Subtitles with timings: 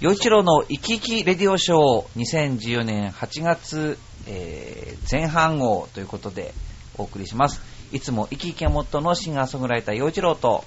[0.00, 6.52] 洋一郎の生き生きレディオショー2014年8月、えー前半号ということで
[6.98, 7.62] お送りします。
[7.92, 10.64] いつも生き生きがモットーのシンガーソングライター洋一郎と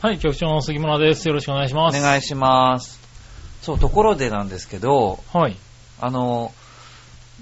[0.00, 1.28] はい、局長の杉村です。
[1.28, 2.00] よろしくお願いしおます。
[2.00, 2.98] 願いします。
[3.60, 5.56] そう、ところでなんですけど、はい。
[6.00, 6.52] あの、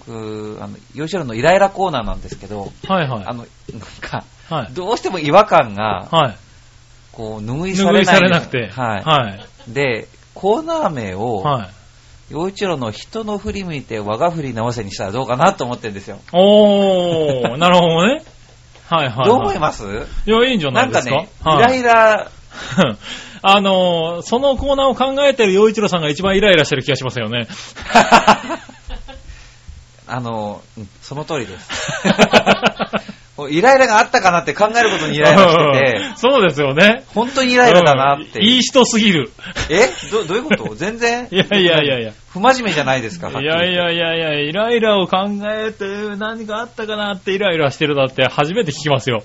[0.01, 3.25] 僕あの、洋一郎のイライラコーナーなんですけど、はいはい。
[3.27, 3.47] あの、なん
[4.01, 4.73] か、はい。
[4.73, 6.37] どうしても違和感が、はい。
[7.13, 8.01] こう、拭いされない。
[8.01, 8.71] 拭いされなくて。
[8.71, 9.03] はい。
[9.05, 9.31] は
[9.69, 9.73] い。
[9.73, 11.69] で、コーナー名を、はい。
[12.31, 16.19] 洋一郎の人の振り向いて我が振り直せにしたらどうかなと思ってるんですよ。
[16.33, 18.23] おー、なるほどね。
[18.91, 19.27] はいはい、はい。
[19.27, 19.85] どう思います？
[19.85, 21.11] いや、いいんじゃなですか？
[21.11, 22.31] ないんかね、はいイライラ、
[23.43, 27.47] あのー、そのコーナーを考えてる洋一郎さんが一番イライラしてる気がしますよね。
[30.09, 31.69] あの、うんその通りです。
[33.51, 37.05] イライラがあったかなって考えることにイライラしてて、 そうですよね。
[37.15, 39.31] 本当にイライラだなってうんいい人すぎる。
[39.69, 39.89] え？
[40.11, 40.75] どどういうこと？
[40.75, 41.29] 全然？
[41.33, 42.13] いやいやいやいや。
[42.33, 45.85] 不真面目じゃないですか、いやいやいやいや、イライラを考えて
[46.17, 49.23] 何かあったかなってイライラしてるだって初めて聞きますよ。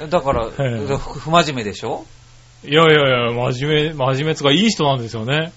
[0.00, 0.06] や。
[0.08, 2.04] だから、ええ不不真面目でしょ？
[2.66, 5.52] いやいやいや、真面目、真面目つかいい人なんですよね。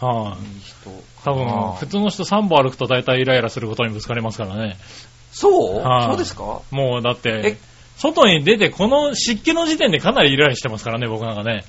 [0.00, 0.90] はい、いい人。
[1.24, 4.76] 多あ分、ー普通の人3歩歩くと大体イライラすることにぶつかりますからね。
[5.32, 5.76] そう？
[5.78, 6.60] はいそうですか？
[6.70, 7.40] もうだっえ？
[7.42, 7.56] て、
[7.98, 11.64] 外に出てこの湿気の時点でかなりイライラしてますからね、僕なんかね。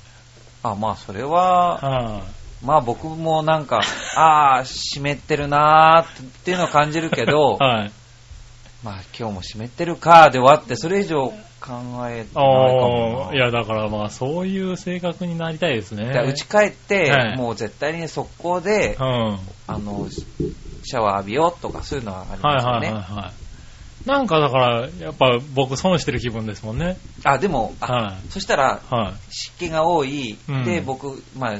[0.63, 2.21] あ、まあ、それは、は
[2.63, 3.81] まあ僕もなんか、
[4.15, 7.91] ああ、湿ってるなーっていうのを感じるけどい、 はい。
[8.83, 13.25] まあ今日も湿ってるかで終わって、それ以上考えてないかもな。
[13.25, 16.07] ああ、いやだからまあそういう性格になりたいですね。
[16.07, 19.05] だから家帰って、はいもう絶対に速攻でう、ん。
[19.05, 20.07] はいあの、
[20.83, 22.99] シャワー浴びようとかそういうのはありますよはいはいね。
[22.99, 23.42] はい。
[24.05, 26.97] なんかだから、やっぱ僕損してる気分ですもんね。
[27.23, 28.93] あ、でも、あ、はそしたら、い。
[28.93, 29.13] はい。
[29.29, 31.59] 湿気が多い、うんで、僕、まあ、や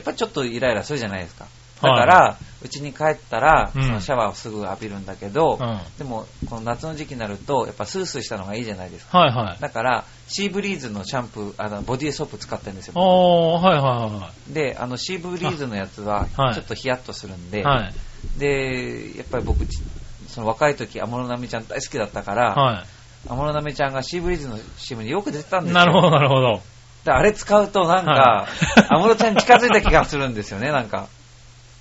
[0.00, 1.46] っぱりちょっとイライラするじゃないですか。
[1.82, 5.80] だから、家に帰ったら、シャワーをすぐ浴びるんだけど、うん。
[5.98, 9.18] でも、この夏の時期になると、やっぱスースーしたのがいいじゃないですか。
[9.18, 9.60] はいはい。
[9.60, 12.94] だから、シーブリーズのシャンプー、あの、ボディーソープ使ってるんですよ。
[12.96, 17.82] ああ、はいはで、あの、シーブリーズのやつは、ちょはいっとヒヤッとするんで、いはい。
[17.84, 17.94] はい。
[18.38, 19.82] で、やっぱり僕、ち
[20.34, 22.84] その若い時、安室奈美ちゃん大好きだったから、は
[23.28, 25.72] 安室奈美ちゃんがシーブリーズの CM によく出てたんでい。
[25.72, 25.78] すよ。
[25.78, 26.60] なるほどなるほど。
[27.04, 28.48] であれ使うとなんかは、
[28.90, 31.06] 安室ちゃんに近づいた気がするんですよね、なんか。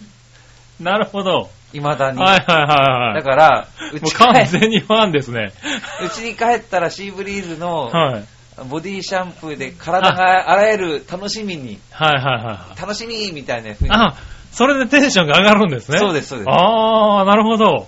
[0.79, 1.49] なるほど。
[1.71, 2.21] 未だに。
[2.21, 3.23] はいはいはいはい。
[3.23, 5.51] だから、うち完帰全にファンですね。
[6.05, 8.25] うちに帰ったらシーブリーズのはい。
[8.69, 12.79] ボディシャンプーで体が洗える楽しみに、はいはいはい。
[12.79, 13.95] 楽しみみたいな風に。
[13.95, 14.13] あ、
[14.51, 15.97] それでテンションが上がるんですね。
[15.97, 17.87] そうですそうですああ、なるほど。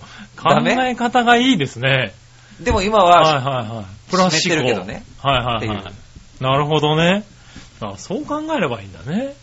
[0.50, 0.90] 考ダメ？
[0.92, 2.14] え方がいいですね。
[2.62, 3.86] でも今はいは、はいはい。
[4.12, 4.70] プラス湿思考。
[4.70, 6.44] ってるけどねはいはいはってい。
[6.44, 7.24] なるほどね。
[7.82, 9.34] あそう考えればいいんだね。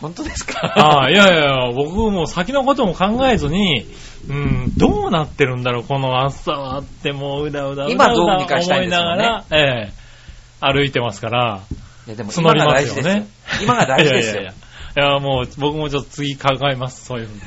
[0.00, 0.60] 本当ですか？
[0.76, 3.86] ああ、いやいやいや、僕も先のことも考えずに、
[4.28, 9.92] うん、どうなってるんだろう、この暑さはって、もううだうだうだうだ今どうにかしたいんですもんね思いながら、ええ
[10.60, 11.60] 歩いてますから、
[12.06, 13.24] いやでも今募りまが大事ですよ。
[13.62, 14.44] 今が大事ですよ いやいやい。
[14.44, 14.52] や。
[14.52, 14.65] いや、
[14.96, 17.40] もう僕もちょっと次考えます、そういうふうに。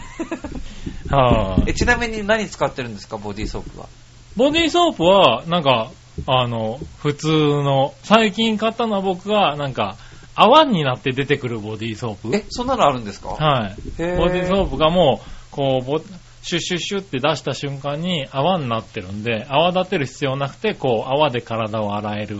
[1.09, 3.87] はい、えちなみに何使ってるんですか、ボディーソープは？
[4.35, 5.89] ボディーソープは、なんか、
[6.27, 9.95] あの、普通の、最近買ったのは僕が、なんか、
[10.35, 12.35] 泡になって出てくるボディーソープ。
[12.35, 13.29] え、そんなのあるんですか？
[13.29, 13.75] はい。
[13.75, 15.99] ボディーソープがもう、こう、ボ
[16.43, 22.37] シュッシュッシュって出した瞬間に泡になってるんで、泡立てる必要なくて、こう、泡で体を洗える。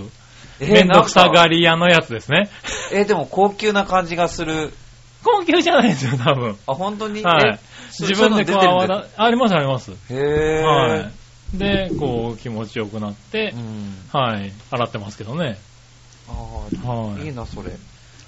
[0.62, 2.50] えーめんどくさがり屋のやつですね。
[2.94, 4.72] え、でも高級な感じがする。
[5.24, 6.58] 高級じゃないですよ、多分。
[6.68, 7.24] あ、本当に？
[7.24, 7.60] はい
[8.00, 9.92] 自分でこう泡ありますあります。
[9.92, 10.64] へぇー。
[10.64, 11.58] はい。
[11.58, 13.98] で、こう、気持ちよくなってう、ん。
[14.14, 15.58] はい、洗ってますけどね。
[16.30, 17.72] あはいーいいな、それ。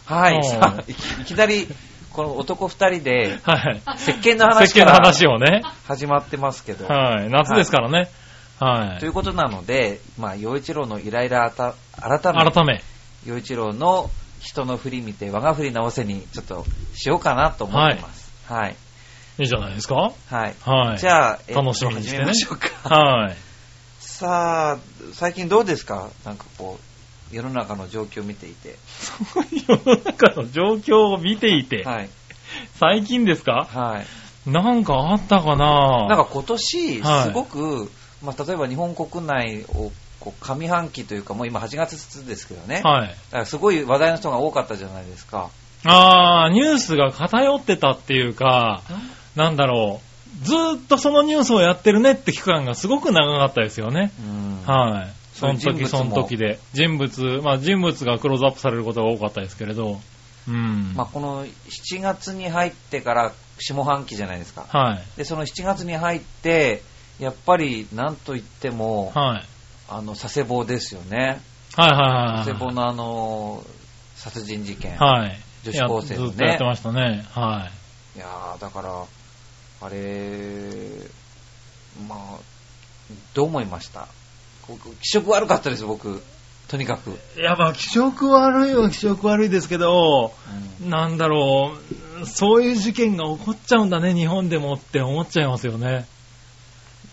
[0.06, 1.68] はい、はいさあ、いきなり、
[2.12, 3.82] この男二人で、はい。
[3.96, 5.62] 石鹸の話石鹸の話をね。
[5.88, 6.88] 始まってますけど。
[6.88, 7.30] はい。
[7.30, 8.10] 夏ですからね。
[8.60, 9.00] はい。
[9.00, 12.82] ということなので、まあ、洋一郎のイライラあた改め、改め。
[13.26, 14.10] 洋一郎の
[14.42, 16.66] 人の振り見て我が振り直せにちょっと
[16.96, 18.32] しようかなと思ってます。
[18.52, 18.76] はい。
[19.40, 20.12] いいじゃないですかは
[20.48, 20.56] い。
[20.62, 20.98] はい。
[20.98, 22.96] じゃあ、え楽しみにしてね始めましょうか。
[22.96, 23.38] はい。
[24.00, 24.78] さあ、
[25.14, 26.10] 最近どうですか？
[26.26, 26.80] なんかこ
[27.32, 28.76] う、世の中の状況を見ていて。
[29.68, 32.10] 世の中の状況を見ていて、はい。
[32.76, 33.68] 最近ですか？
[33.72, 34.50] はい。
[34.50, 36.08] なんかあったかな？
[36.08, 37.90] なんか今年、はいすごく、
[38.22, 39.92] まあ、例えば日本国内を
[40.22, 42.82] こう上半期というか、もう今8月ですけどね。
[42.84, 43.08] はい。
[43.10, 45.50] だからすごい話題の人が多かったじゃないですか。
[45.84, 48.84] あー、ニュースが偏ってたっていうか、
[49.36, 50.00] なんだろ
[50.44, 50.46] う。
[50.46, 54.12] ずーっとそのニュースをやってるねって期間がすごく長かったですよね。
[54.20, 55.14] うんはい。
[55.34, 56.60] その時その時で。
[56.74, 60.00] 人物、まあ人物がクローズアップされることが多かったですけれど。
[60.48, 60.94] うん。
[60.96, 64.66] まあ、この7月に入ってから下半期じゃないですか。
[64.70, 65.18] はい。
[65.18, 66.84] で、その7月に入って、
[67.20, 69.46] やっぱりなんといっても、はい。
[69.94, 71.42] あの、佐世保ですよね。
[71.76, 72.46] はいはいはい。
[72.46, 73.64] 佐世保のあの、
[74.16, 74.98] 殺人事件。
[74.98, 75.38] はい。
[75.64, 77.26] 女子高生のねやずっとやってましたね。
[77.34, 77.70] は
[78.16, 79.04] いやー、だから、
[79.82, 80.70] あれ、
[82.08, 82.40] まあ、
[83.34, 84.08] どう思いました？
[84.62, 86.24] こ気色悪かったです、僕。
[86.70, 87.10] とにかく。
[87.38, 87.42] い。
[87.42, 90.34] いや、まあ、気色悪いは気色悪いですけど、
[90.82, 91.74] うんなんだろ
[92.22, 96.06] う、そういう事件が起こっちゃうんだね、日本でもって思っちゃいますよね。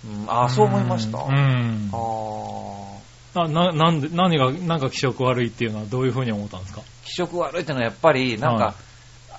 [0.07, 1.19] うんあー、そう思いました。
[1.19, 1.91] うん。
[1.93, 2.99] あー
[3.35, 6.83] あな、なんで、何が、なんか気色悪いっていうのはどういうふうに思ったんですか？
[7.05, 8.75] 気色悪いってのはやっぱり、なんか、はい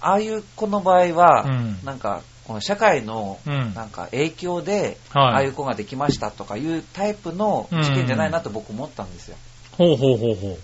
[0.02, 9.36] ああいう子の場合は、うんなんか、この社会の、うんなんか影響で、はいああいう子ができましたとかいうタイプの事件じゃないなと僕思ったんですよ。
[9.78, 10.58] ほうほうほうほ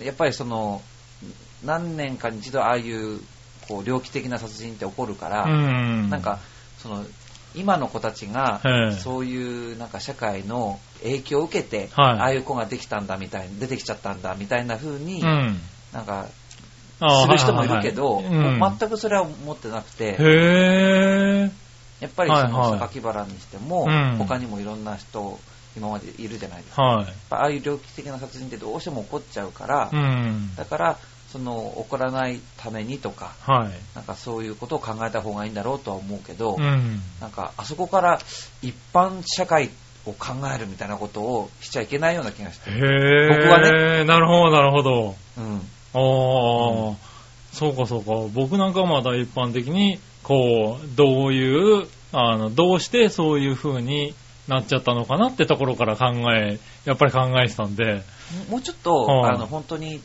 [0.00, 0.04] う。
[0.04, 0.80] やっぱりその、
[1.62, 3.20] 何年かに一度ああいう、
[3.68, 6.08] こう、猟奇的な殺人って起こるから、うん。
[6.08, 6.38] なんか、
[6.78, 7.04] その、
[7.56, 12.18] 今の子たちがええ、そういうなんか社会の影響を受けて、はい。
[12.18, 15.60] ああいう子ができたんだみたいに、出てきちゃったんだみたいな風に、うん。
[15.92, 16.26] なんか、
[16.98, 20.16] する人もいるけど、全くそれは思ってなくて、
[22.00, 24.16] やっぱりその榊原にしても、うん。
[24.18, 25.38] 他にもいろんな人、
[25.76, 26.82] 今までいるじゃないですか。
[27.30, 30.54] ああいう猟奇的な殺人ってどうしても起こっちゃうから、うん。
[30.56, 30.98] だから、
[31.32, 33.70] その、起こらないためにとか、はい。
[33.94, 37.00] なんかそういうことを考えた方がいいんだろうとは思うけど、うん。
[37.20, 38.18] なんかあそこから
[38.62, 39.70] 一般社会
[40.06, 42.70] を考えるみたいなことをしちゃいけないような気がして。
[42.70, 42.82] 僕
[43.48, 44.04] はね。
[44.04, 45.14] なるほど、なるほど。
[45.38, 45.56] うん。
[45.94, 46.96] ああ、
[47.52, 48.12] そうかそうか。
[48.34, 54.14] 僕なんかはまだ一般的に、こう、どういう、あの、どうしてそういう風に
[54.48, 58.02] なっちゃったのかなってところから考え、やっぱり考えてたんで、
[58.50, 60.02] もうちょっと、はいあの、本当に、ば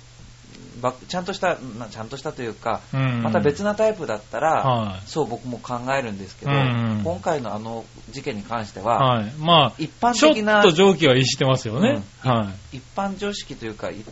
[1.07, 3.21] ちゃんとした、なちゃんとしたというか、うん。
[3.23, 9.31] また別なタイプだったら、はいそう僕も考えるんですけど、うん今回のあの事件に関しては、はい。
[9.37, 12.03] まあ、一般ちょっ的なと上記は逸してますよね。
[12.19, 14.03] は一般常識というか、いうん、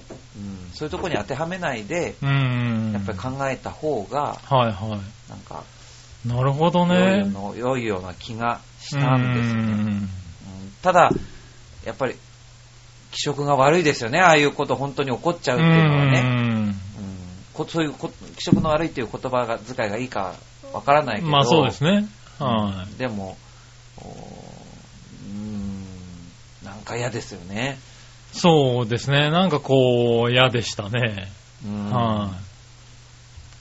[0.73, 2.25] そういうところに当てはめないで、い。
[2.25, 2.91] うん。
[2.93, 4.99] やっぱり考えた方が、はいは
[5.29, 5.63] なんか、
[6.25, 6.27] い。
[6.27, 7.25] なるほどね。
[7.25, 9.61] の良いような気がしたんですよね。
[9.61, 10.09] うんうん
[10.81, 11.09] ただ、
[11.85, 12.15] やっぱり、
[13.11, 16.21] 気色が悪いですよね、ああいうこと本当に起こっちゃうっていうのはね。
[17.67, 20.35] そういうこ気色の悪いっていう言葉が遣いがいいか
[20.73, 22.07] わからないけど、まあそうですね。
[22.39, 23.37] はでも、
[23.97, 24.03] お
[25.25, 25.83] うん、
[26.63, 27.77] なんか嫌ですよね。
[28.33, 28.37] い。
[28.37, 29.29] そうですね。
[29.29, 31.31] なんかこう、嫌でしたね。
[31.65, 32.31] うんは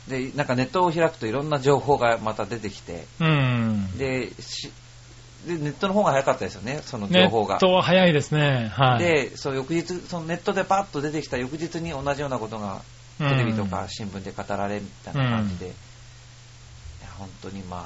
[0.08, 3.24] で、なんかネットを開くといろんな情報がまた出てきて、い。
[3.24, 3.98] うん。
[3.98, 4.70] で、し
[5.46, 7.58] でネットの方が早かったですよね、そのネ情報がッ。
[7.58, 8.70] トは早いですね。
[8.72, 8.98] はい。
[8.98, 15.75] で、そう翌日、そのネットでパッと出てきた翌日に同じようなことがうんテレビとか新聞で語られるみたいな感じで、いや
[17.19, 17.81] 本当にまあ、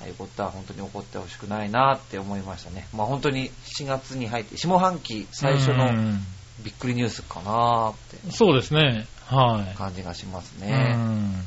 [0.00, 2.88] ああいうことは本当に起こってほしくないなって思いましたね。
[2.92, 6.24] まあ本当に7月に入って、下半期最初のうん
[6.62, 9.06] びっくりニュースかなってそうですね。
[9.26, 9.76] はい。
[9.76, 10.94] 感じがしますうね。
[10.94, 11.44] んうん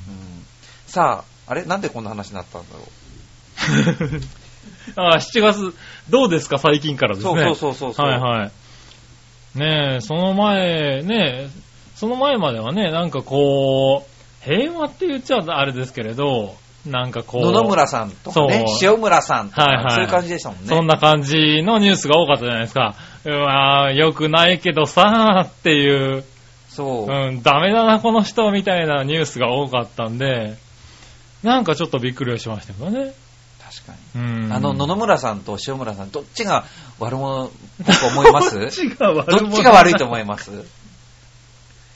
[0.87, 1.63] さあ、あれ？
[1.65, 4.21] なんでこんな話になったんだろう？
[4.99, 5.73] あ7月、
[6.09, 7.43] どうですか、最近からですね。
[7.43, 8.05] そうそうそうそう。
[8.07, 8.51] はいはい。
[9.59, 11.49] ねえ、その前、ねえ、
[11.97, 16.55] その前まではね、なんかこう、平和って言っちゃあれですけれど、
[16.85, 20.67] なんかこう、野々村さんとかね、そう塩村さんとか、はいはいそういう感じでしたもんね。
[20.67, 22.95] そんな感じのニュースが多かったじゃないですか。
[23.25, 26.23] うわー、よくないけどさーっていう、
[26.69, 27.11] そう。
[27.11, 30.55] うん、ダメだな、この人みたいなニュースが多かったんで、
[31.41, 33.13] なんかちょっとびっくりはしましたよね。
[33.59, 34.21] 確かに。
[34.45, 34.53] うん。
[34.53, 36.65] あの、野々村さんと塩村さん、どっちが
[36.99, 38.53] 悪者っぽく思います？
[38.61, 40.51] どっちが悪どっちが悪いと思います？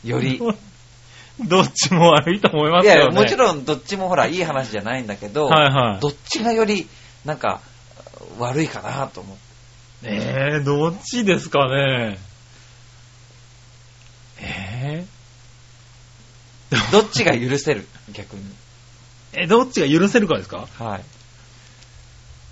[0.03, 0.35] より。
[0.35, 0.39] い
[1.47, 2.99] どっちも悪いと思いますよね。
[2.99, 5.99] やいや、もちろんどっちもほら、いい話じゃないんだけど、はいはい。
[5.99, 6.87] どっちがより、
[7.25, 7.61] なんか、
[8.37, 9.41] 悪いかなと思って。
[10.03, 12.17] えー、どっちですかね。
[14.43, 15.05] え
[16.91, 17.87] どっちが許せる？
[18.11, 18.43] 逆に。
[19.33, 20.67] ー、え、どっちが許せるかですか？
[20.79, 21.01] はい。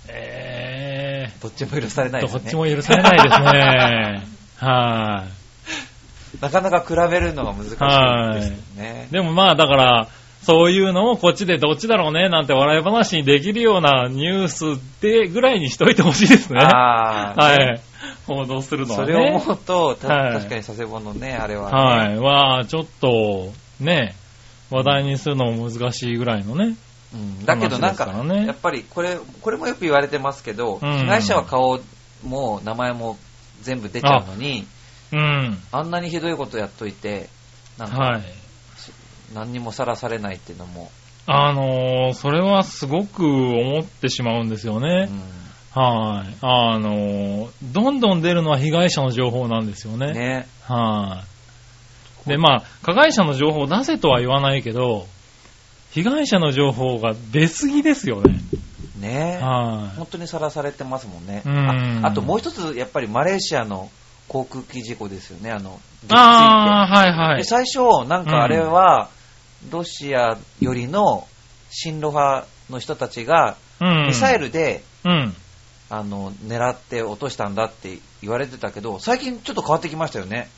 [0.08, 2.40] えどっちも許されないー、ですね。
[2.40, 4.26] どっちも許されないですね。
[4.58, 5.39] はい。
[6.40, 9.08] なかなか比べるのが難しいですよね。
[9.10, 10.08] でもまあだから、
[10.42, 16.60] そういうのをこっちでどっちだろうねなんて笑い話にできるようなニュースでぐらいにしといてほしいですね。
[16.60, 17.80] ああ、 はい。
[18.26, 19.12] 報道するのはね。
[19.12, 21.76] それを思うと、たはい確かに佐世保のね、あれは、ね。
[21.76, 22.18] はい。
[22.18, 24.14] は、ちょっと、ね、
[24.70, 26.76] 話題にするのも難しいぐらいのね。
[27.12, 31.80] うんだけどなんか、かやっぱりこれ、これもよく言われてますけど、うん被害者は顔
[32.24, 33.18] も名前も
[33.62, 34.66] 全部出ちゃうのに、
[35.12, 35.58] うん。
[35.72, 37.28] あんなにひどいことやっといて、
[37.78, 38.22] なんか、はい。
[39.34, 40.90] 何にもさらされないっていうのも、
[41.26, 45.04] あのーそれはすごく思ってしまうんですようね。
[45.04, 45.08] ん
[45.72, 46.34] はい。
[46.40, 50.12] あのーどんどん出るのは被害者の情報なんですよね。
[50.12, 50.48] ね。
[50.64, 51.24] は
[52.26, 52.28] い。
[52.28, 55.06] で、まあ、加害者の情報を出せとは言わないけど、
[55.92, 58.40] 被害者の情報が出すぎですよね。
[58.98, 59.96] ねはい。
[59.96, 61.42] 本当にさらされてますもんね。
[61.46, 63.90] うんああともう一つ、やっぱりマレーシアの
[64.30, 67.38] 航空機事故ですよね、あの、ああ、はいはい。
[67.38, 69.10] で最初、なんかあれは、
[69.70, 71.26] ロシアよりの
[71.70, 74.06] 親ロ派の人たちが、うん。
[74.06, 75.34] ミサイルで、うん。
[75.88, 80.48] あの、狙って落としたんだって言われてたけど、最近ちょっと変わってきましたよね。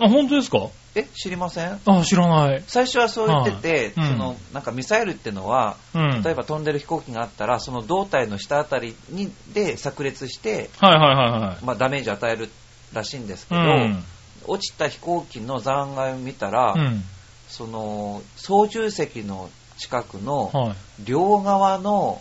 [0.00, 0.58] あ、本当ですか？
[0.94, 1.80] え、知りません？
[1.84, 2.64] あ、知らない。
[2.66, 6.22] 最初はそう言ってて、はいうんその、なんかミサイルってのは、うん。
[6.22, 11.64] 例えば飛んでる飛行機があったら、その胴体の下あたりにで炸裂して、はいはいはいはい。
[11.64, 12.50] まあ、ダメージ与える
[12.92, 14.04] らしいんですけうど、ん。
[14.46, 17.02] 落ちた飛行機の残骸を見たら、うん。
[17.48, 20.76] その操縦席の近くのはい。
[21.04, 22.20] 両側の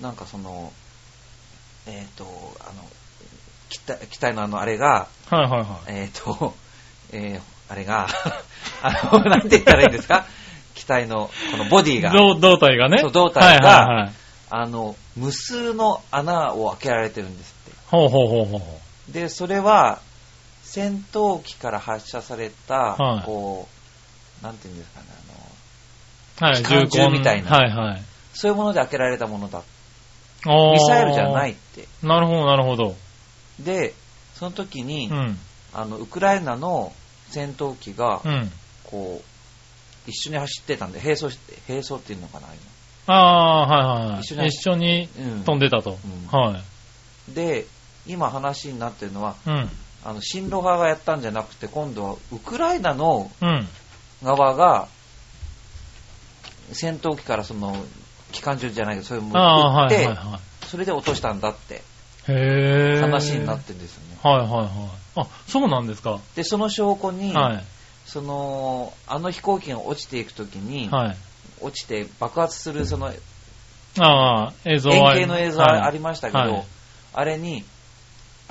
[0.00, 0.72] なんかその
[1.86, 2.24] えっ、と
[2.60, 2.82] あの
[3.68, 5.68] 機体機体のあのあれがはいはいはい。
[5.88, 6.54] えっ、と、
[7.12, 8.06] えーあれが
[8.82, 10.24] あのなんて言ったらいいんですか？
[10.76, 12.98] 機体のこのボディが胴胴体がね。
[12.98, 14.12] そう胴体がはいはいはい。
[14.50, 19.98] あの無数の穴を開けられてるんですってほうほうほうほうほでそれは
[20.62, 23.68] 戦闘機から発射された、はいこ
[24.40, 25.06] うなんていうんですかね
[26.40, 26.52] あのう。
[26.54, 28.02] はい、機関銃みたいなはいはい。
[28.34, 29.62] そういうもので開けられたものだ
[30.44, 31.54] ミミサイルじゃないっ。
[31.74, 32.94] てなるほどなるほど。
[33.58, 33.94] で
[34.34, 35.38] その時に、うん。
[35.72, 36.92] あのウクライナの
[37.28, 38.50] 戦闘機がうん。
[38.84, 42.46] こう一緒に走ってたんで並走して並走っていうのかな
[43.08, 44.20] ああ、はいはい。
[44.20, 45.08] 一緒に一緒に
[45.44, 45.98] 飛んでたと。
[46.32, 46.58] うんは
[47.28, 47.32] い。
[47.34, 47.66] で
[48.06, 49.68] 今話になってるのはうん。
[50.04, 53.68] あの親ロ派がやったんじゃなくて今度はウクライナのうん。
[54.22, 54.88] 側が
[56.72, 57.76] 戦闘機からその
[58.32, 61.78] 機関銃じゃないけどそういうものを撃って、はいはそれで落としたんだってい。
[62.28, 63.00] へえ。
[63.00, 64.18] 話になってるんですよね。
[64.22, 64.68] はいはいはい。
[65.16, 66.20] あ、そうなんですか。
[66.34, 67.64] でその証拠に、はい。
[68.06, 71.16] そのあの飛行機が落ちていくときに、はい。
[71.60, 73.12] 落ちて爆発するその
[73.98, 76.64] ああ、映像円は形の映像はいありましたけど、はい
[77.18, 77.64] あれに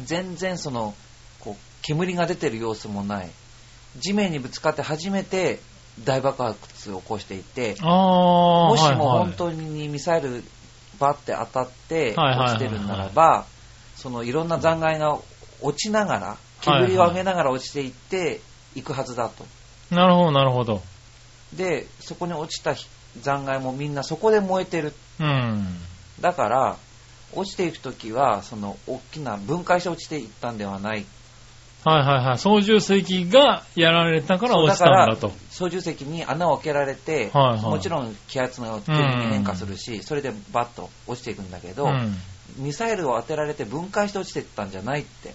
[0.04, 0.96] 全然その
[1.40, 3.30] こう煙が出てる様子もない
[4.00, 5.60] 地面にぶつかって初めて
[6.04, 10.44] 大爆発を起こしていてもしもはいはい本当にミサイル
[11.00, 13.46] バッて当たってはいはいはいはい落ちてるんならば
[14.06, 15.18] そのいろんな残骸が
[15.62, 18.40] 落ちながら煙を上げながら落ちていって
[18.76, 19.44] いくはずだと
[19.90, 20.84] なるほどなるほど。
[21.54, 22.76] でそこに落ちた
[23.20, 25.66] 残骸もみんなそこで燃えてるうん。
[26.22, 26.78] だから
[27.34, 31.04] 落ちていくときはその大きな分解して落ちていったんではない
[31.84, 32.38] はいはいはい。
[32.38, 35.32] 操縦席がやられたから落ちたんだと。
[35.50, 42.16] 操縦席に穴を開けられて、はいはいもちろん気圧が急に変化するし、それでバッと落ちていくんだけど、うん。
[42.58, 45.34] ミサイルを当てられて分解して落ちていったんじゃないって。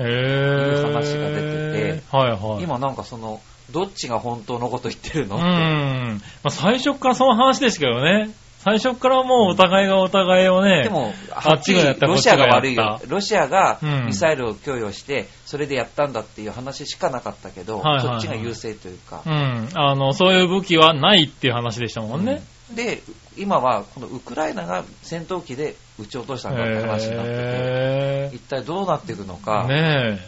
[0.00, 2.62] いう話が出ててはいはい。
[2.62, 6.22] 今なんかそのどっちが本当のこと言ってるのうって、ん。
[6.42, 8.30] まあ、最初からその話ですけどね。
[8.64, 10.84] 最初からもうお互いがお互いをね。
[10.84, 12.76] でも、あっちがやったロシアが悪い。
[12.76, 19.28] よロシアがうんミサイルを供与して、それでやったんだっていう話しかなかったけど、はいはいはいそっちが優勢というかう。
[19.28, 19.68] ん。
[19.74, 22.40] あの、そういう武器はないっていう話でしたもんね。
[22.70, 23.02] うんで、
[23.36, 30.18] 今はこのウクライナが戦闘機で撃ち落としたんだって話になってて、へ一体どうなっていくのか、ね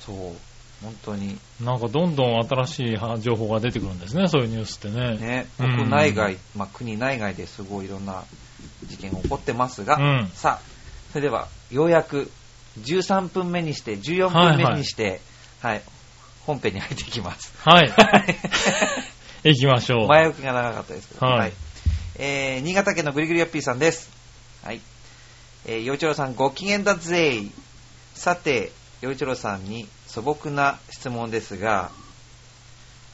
[0.00, 0.16] そう、
[0.82, 1.64] 本当にえ。
[1.64, 5.16] なんかどんどん新しい情報が出てくるんですね、そういうニュースってね。
[5.16, 8.24] ね、うん国内外、まあ、国内外ですごいいろんな
[8.86, 10.62] 事件が起こってますが、うんさあ、
[11.12, 12.30] それではようやく
[12.80, 15.20] 13分目にして、14分目にして、
[15.60, 15.82] はい、
[16.46, 17.52] 本編に入っていきます。
[17.68, 17.92] はい。
[19.42, 20.08] 行きましょう。
[20.08, 21.52] 前置きが長かったですけど、はい
[22.16, 24.10] えー新潟県のぐりぐりよっぴーさんです。
[24.62, 24.80] はい。
[25.66, 27.42] えー、洋一郎さん、ご機嫌だぜ
[28.14, 31.90] さて、洋一郎さんに素朴な質問ですが、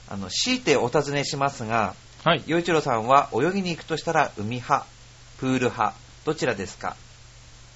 [0.09, 2.43] あの、強いてお尋ねしますが、はい。
[2.47, 4.87] 洋一郎さんは泳ぎに行くとしたら海派、
[5.39, 6.97] プール派、どちらですか？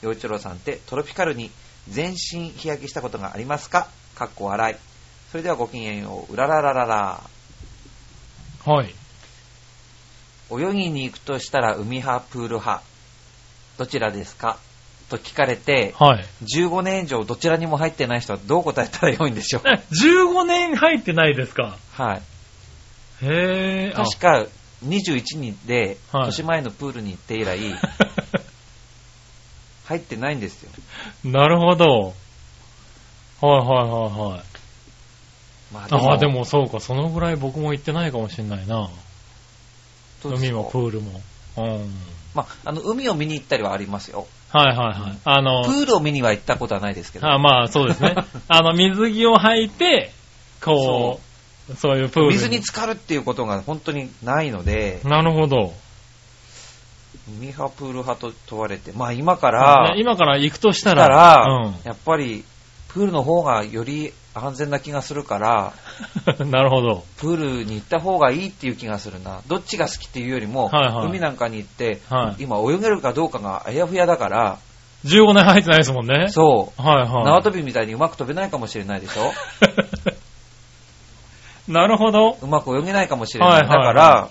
[0.03, 1.51] 洋一郎さんってトロピカルに
[1.89, 3.89] 全身日焼けしたことがありますか？
[4.17, 4.77] かっこ笑い。
[5.31, 7.21] それではごきげんよう、うららららら。
[8.65, 8.95] はい。
[10.51, 12.83] 泳ぎに行くとしたら海派、プール派、
[13.79, 14.59] どちらですか？
[15.09, 16.25] と聞かれて、はい。
[16.45, 19.63] 15年以上どちらにも入ってない人はどう答えたらよいんでしょう？
[19.69, 21.77] え、15年入ってないですか？
[21.95, 22.23] はい。
[23.27, 23.93] へえ。
[23.95, 24.47] あ確か
[24.87, 27.59] 21人で、はい年前のプールに行って以来、
[29.87, 30.71] 入ってないんですよ。
[31.25, 32.15] なるほど。
[33.41, 33.89] はいはいはい
[34.35, 34.43] はい。
[35.73, 38.89] まああ、で、もそうか、そのぐらい僕も行ってないかもしれないな。
[40.29, 41.21] 海もプールも。
[41.57, 41.95] うん。
[42.35, 44.27] まあ、あの、海を見に行ったりはありますよ。
[44.53, 45.19] はいはいはい。
[45.25, 47.27] あのプ、ールを見には行ったことはないですけど。
[47.29, 48.15] あまあそうですね。
[48.49, 50.13] あの、水着を履いて、
[50.61, 51.21] こ
[51.69, 55.73] う、そういうプール水に浸かるっていうことが本当にないので、なるほど。
[57.29, 62.45] 海派、プール派と問われて、まあ今から、ね今から行くとしたら、ら、やっぱり、
[62.93, 65.73] プールの方がより安全な気がするから、
[66.41, 66.51] うん。
[66.51, 67.05] なるほど。
[67.19, 69.43] プールに行った方がいいっていう気がするな。
[69.47, 74.59] どっちが好きっていうよりも、はいはい海なんかに行って、はい今泳げるかどうかがあやふやだから、
[75.05, 76.29] 15年入ってないですもんね。
[76.29, 77.25] そう、はいはい。
[77.25, 79.33] 縄跳びみたいにうまく飛べないかもしれないでしょ？
[81.73, 82.37] なるほど。
[82.43, 83.61] うまく泳げないかもしれない。
[83.63, 84.29] はいはいはいだから、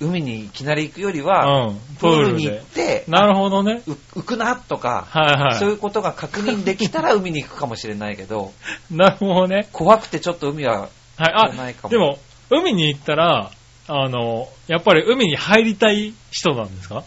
[0.00, 1.80] 海にいきなり行くよりは、うん。
[1.98, 3.82] プールに行って、なるほどね。
[3.86, 5.58] う浮くなとか、はいはい。
[5.58, 8.52] そういうことが確認できたら海に行くかもしれないけど、
[8.90, 9.68] なるほどね。
[9.72, 10.90] 怖くてちょっと海は、はい。
[11.18, 12.18] あ、ないかもでも、
[12.50, 13.50] 海に行ったら、
[13.88, 17.02] あの、やっぱり海に入りたい人なんですか？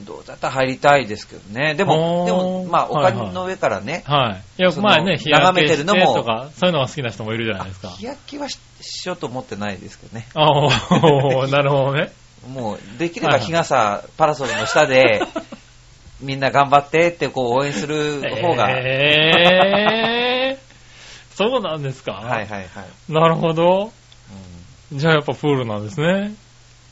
[0.00, 0.46] どうだった？
[0.48, 1.74] ら入りたいですけどね。
[1.74, 4.42] でも、でも、まあ、おはいはい金の上からね、はい。
[4.60, 7.90] いや、そのまあね、日焼眺めけしててるのもとか、そういうのが好きな人もいるじゃないですか。
[7.90, 10.26] 日焼けはししようと思ってないですけどね。
[10.34, 12.10] ああ、 なるほどね。
[12.52, 15.20] もう、できれば日傘、パラソルの下で、
[16.20, 22.68] みんな頑張ってってこう応援する方が、えー、そうなんですかはいはいはい。
[23.12, 23.84] なるほど。
[23.84, 26.34] うんじゃあやっぱプールなんですね。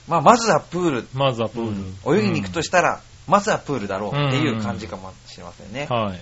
[0.08, 1.70] まあ、まずはプール、まずはプール。
[1.70, 5.86] うん泳ぎに行くとしたら、まずはプールだろうっていう感じかもしれませんね。
[5.90, 6.14] うんはい。
[6.14, 6.20] うん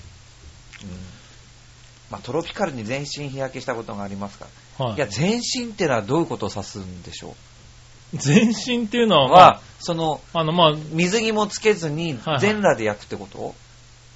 [2.11, 4.47] まあ、トロピカルに全身日焼けしたことがありますか
[4.79, 4.87] ら。
[4.87, 4.97] はい。
[4.97, 7.37] いや、全身ってのはどういうことを指すんでしょ
[8.15, 13.55] 全身っていうのは、うまあは、その、あの、まあ、水着もつけずにはい全裸で焼くってこと、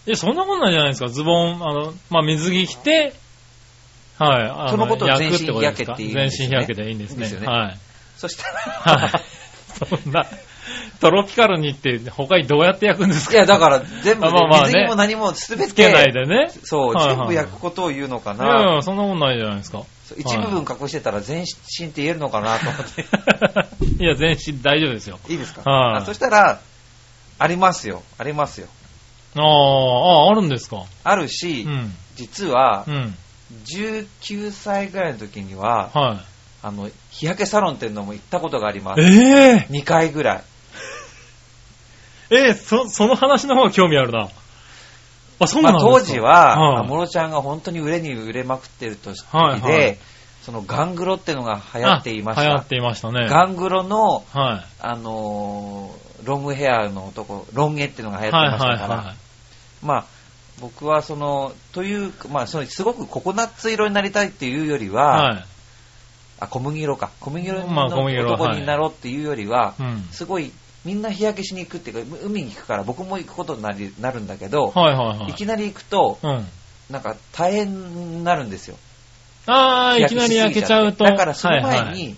[0.07, 1.09] え、そんなことないじゃないですか。
[1.09, 3.15] ズボン、あの、まあ、水着着て、
[4.19, 4.51] はい。
[4.67, 7.19] あそのことを全身日焼けって言うんですよね全身日焼けでいいんですね。
[7.21, 7.79] ですよねはい。
[8.17, 8.45] そした
[8.91, 9.22] はら、い。
[9.87, 10.27] そんな、
[11.01, 13.35] トロピカルにって他にどうやって焼くんですか？
[13.35, 16.51] いや、だから全部、あまあまあね水着も何もすべつけないて、でね。
[16.65, 18.75] そう、全部焼くことを言うのかいやいな。
[18.77, 19.83] や、そんなことないじゃないですか。
[20.17, 23.03] 一部分隠してたら全身って言えるのかなと思って。
[24.05, 25.19] いや、全身大丈夫ですよ。
[25.29, 26.61] いいですか、はいあそしたら、
[27.39, 28.03] ありますよ。
[28.19, 28.69] ありますよ。
[29.35, 30.85] ああ、あるんですか？
[31.05, 31.95] あるし、うん。
[32.17, 33.17] 実はう、ん。
[33.67, 36.21] 19歳ぐらいの時には、は
[36.63, 38.95] あの、日焼けサロンっていうのも行ったことがありまい。
[38.97, 39.01] す。
[39.03, 40.45] え2回ぐらい。
[42.31, 44.29] えええそ、その話の方が興味あるな。
[45.39, 49.99] あ、そんですか当時は、はい安室ちゃんが本当に売れに売れまくってる時で、はいはい
[50.43, 52.43] そのガングロっていうのが流行っていました。
[52.43, 53.29] あ流行っていましたね。
[53.29, 54.67] ガングロの、はい。
[54.81, 59.15] あのーロングヘアの男、ロン毛っていうのが流行ってはいましたから、はいは
[59.83, 60.05] まあ、
[60.61, 64.91] 僕はその、という、まあ、そのすごくココナッツ色になりたいっていうよりい。
[64.91, 65.45] は、はい。
[66.43, 67.11] あ、小麦色か。
[67.21, 70.03] 小麦色の男はいになろうっていうよりは、うん。
[70.11, 70.51] すごい、
[70.85, 75.35] みんな日焼けしに行くっていうか、海に行くから僕も行くことになりなるんだけど、はいはいはいい。
[75.35, 76.47] きなり行くと、うん。
[76.91, 78.77] なんか大変になるんですよ。
[79.47, 81.05] ああ、いきなり焼けちゃうと。
[81.05, 82.17] だからその前に。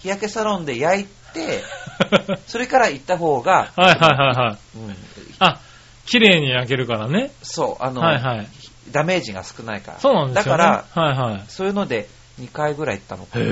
[0.00, 1.62] 日焼けサロンで焼いて、
[2.46, 4.78] それから行った方が、はいはいはいはい。
[4.78, 4.96] うん
[5.38, 5.60] あ、
[6.06, 7.30] 綺麗に焼けるからね。
[7.42, 8.48] そう、あの、はいはい。
[8.90, 9.98] ダメージが少ないから。
[9.98, 10.62] そうなんですよ、ね。
[10.62, 11.44] だから、はいはい。
[11.48, 12.08] そういうので
[12.40, 13.44] 2回ぐらい行ったのかな。
[13.44, 13.48] へ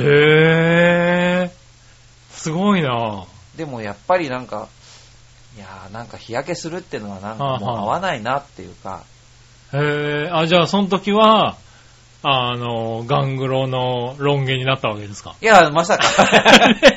[1.46, 1.50] ー。
[2.30, 3.24] すごいな
[3.56, 4.68] でもやっぱりなんか、
[5.56, 9.04] いやーなんか日焼けするっていうのはなんかもう合わないなっていうか、
[9.72, 10.34] へー。
[10.36, 11.56] あ、じゃあその時は、
[12.22, 15.34] あの、ガングロのロン毛になったわけですか？
[15.40, 16.04] いや、まさか、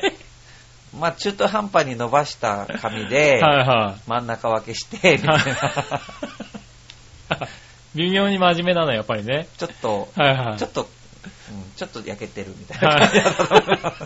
[0.97, 4.01] まあ中途半端に伸ばした髪で、 はいはい。
[4.09, 5.45] 真ん中分けして、 みたいな、
[7.95, 9.47] 微妙に真面目なの、やっぱりね。
[9.57, 10.67] ちょっと、はいはいちょ。
[10.67, 10.87] っと、うん
[11.77, 14.03] ちょっと焼けてるみたいな感じだったと思います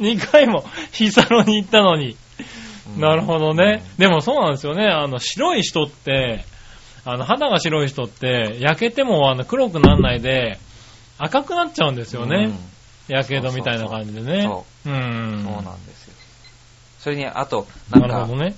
[0.00, 2.10] 2回も日サロに行ったのに。
[2.12, 2.18] うん
[3.00, 3.82] なるほどね。
[3.98, 4.88] でもそうなんですよね。
[4.88, 6.46] あの、白い人って、
[7.04, 10.58] あの、肌が白い人って、焼けてもあの黒くならないで、
[11.18, 12.50] 赤くなっちゃうんですよね。
[13.08, 14.42] やけどみたいな感じでね。
[14.42, 14.96] そううん。
[14.96, 16.14] うんそうなんですよ。
[17.00, 18.54] それに、あと、なか、なんるほどね。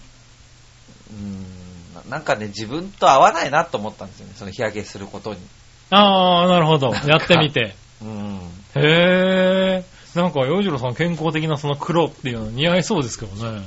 [1.10, 1.60] うん
[2.08, 5.40] なんかね、自分と合わないなと思ったんですよね、その日焼けすることに。
[5.90, 6.92] ああ、なるほど。
[7.06, 7.74] やってみて。
[8.02, 8.38] うん
[8.74, 9.84] へえ。
[10.14, 13.62] なんか、洋次郎さん健康的なその黒っていうの似合いそうですけどね。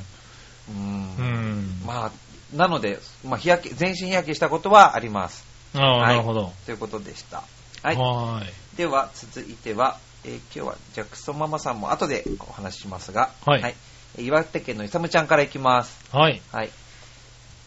[0.69, 1.82] うんうん。
[1.86, 2.12] まあ、
[2.56, 5.43] なので、まあ、日焼け、全身日焼けしたことはあります。
[5.76, 6.54] ああ、はいなるほど。
[6.65, 7.43] ということでした。
[7.84, 7.96] はい。
[7.96, 8.50] はーい。
[8.78, 13.76] では、続いては、えー今日はジャクソンママさんも後でお話ししますが、はい
[14.17, 16.00] 岩手県のイサムちゃんからいきます。
[16.15, 16.41] はい。
[16.52, 16.69] はい。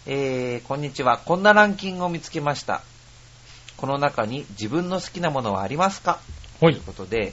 [0.07, 1.18] えー、こんにちは。
[1.18, 2.83] こんなランキングを見つけました。
[3.76, 6.20] この中に自分の好きなものはありますか？
[6.61, 6.81] という。
[6.83, 7.33] ことで、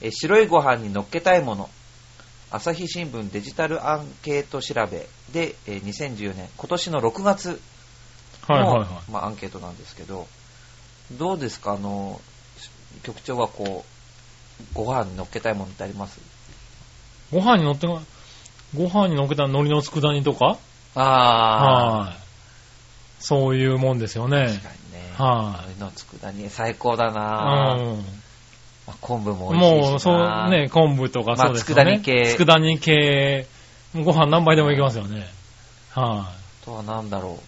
[0.00, 1.70] えー白いご飯に乗っけたいもの、
[2.50, 7.60] 朝日新聞デジタルアンケート調べで、えー2014年、今年の6月
[8.48, 9.10] の、はいはいはい。
[9.10, 10.26] まあ、アンケートなんですけど、
[11.12, 12.20] どうですか、あの、
[13.02, 16.18] 局長はこう、ご飯に乗っけたいものってあります？
[17.32, 17.86] ご飯に乗って、
[18.74, 20.58] ご飯に乗っけた海苔の佃煮とか？
[20.94, 22.16] ああ、はい。
[23.20, 24.60] そういうもんですよね確。
[24.62, 25.12] かにね。
[25.16, 28.04] はい海苔の佃煮、最高だうな、ん。
[28.86, 31.84] まあ、昆布も美味しいもう、そうね、昆布とかそうですよね。
[31.84, 33.46] まあ佃煮系佃煮系。
[33.94, 35.26] ご飯何杯でもいけますよね。
[35.90, 37.42] はあとはなんだろう。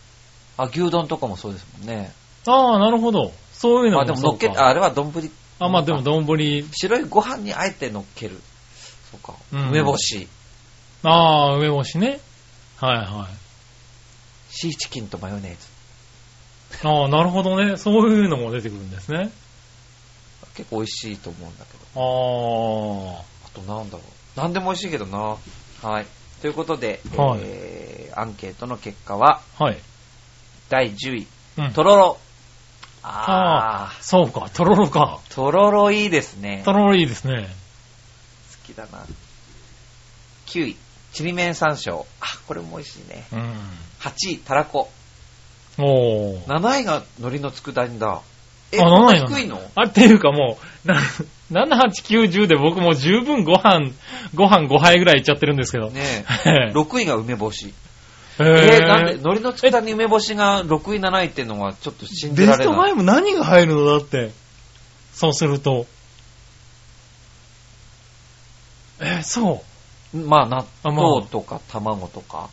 [0.56, 2.12] あ、牛丼とかもそうですもんね。
[2.46, 2.50] い。
[2.50, 3.32] ああ、なるほど。
[3.52, 5.12] そういうのまあでも乗っけ、あれは丼。
[5.58, 6.26] あ、まあでも丼。
[6.72, 8.40] 白いご飯にあえて乗っける。
[9.10, 9.34] そうか。
[9.52, 10.28] うん梅干し。
[11.02, 12.20] ああ、梅干しね。
[12.76, 14.54] はいはい。
[14.54, 16.88] シーチキンとマヨネーズ。
[16.88, 17.76] ああ、なるほどね。
[17.76, 19.30] そういうのも出てくるんですね。
[20.58, 23.16] 結構美味しいと思うんだけど。
[23.16, 23.24] ああ。
[23.46, 24.02] あとなんだろ
[24.36, 24.40] う。
[24.40, 25.36] なんでも美味しいけどな。
[25.82, 26.06] はい。
[26.42, 29.78] ということで、はいえー、アンケートの結果は、はい。
[30.68, 31.26] 第10位、
[31.58, 31.72] うん。
[31.72, 32.18] とろろ。
[33.04, 34.50] ああー、そうか。
[34.52, 35.20] とろろか。
[35.30, 36.62] とろろいいですね。
[36.64, 37.48] 好とろろいいですね。
[38.68, 39.04] きだな。
[40.46, 40.76] 9位、
[41.12, 42.04] ちりめん山椒。
[42.20, 43.26] あ、これも美味しいね。
[43.32, 43.40] うん。
[44.00, 44.90] 8位、たらこ。
[45.78, 46.44] おー。
[46.46, 48.20] 7位が海苔の佃煮だ。
[48.72, 49.60] え、あこんな7位低いの？
[49.74, 50.96] あ、っていうかもう、な
[51.50, 53.92] 7、8、9、10で僕もう十分ご飯、
[54.34, 55.90] ご飯5杯ぐらいいっちゃってるんですけど。
[55.90, 56.72] ねええ。
[56.74, 57.72] 6位が梅干し。
[58.40, 62.92] ええー、なんで、海苔の佃煮梅干しが6位、7位っていうのはちょっと信じベストられない。
[62.92, 64.30] 5何が入るのだって。
[65.14, 65.86] そうすると。
[69.00, 69.62] えーそ
[70.14, 70.16] う。
[70.16, 72.50] まあ、納豆とか卵とか。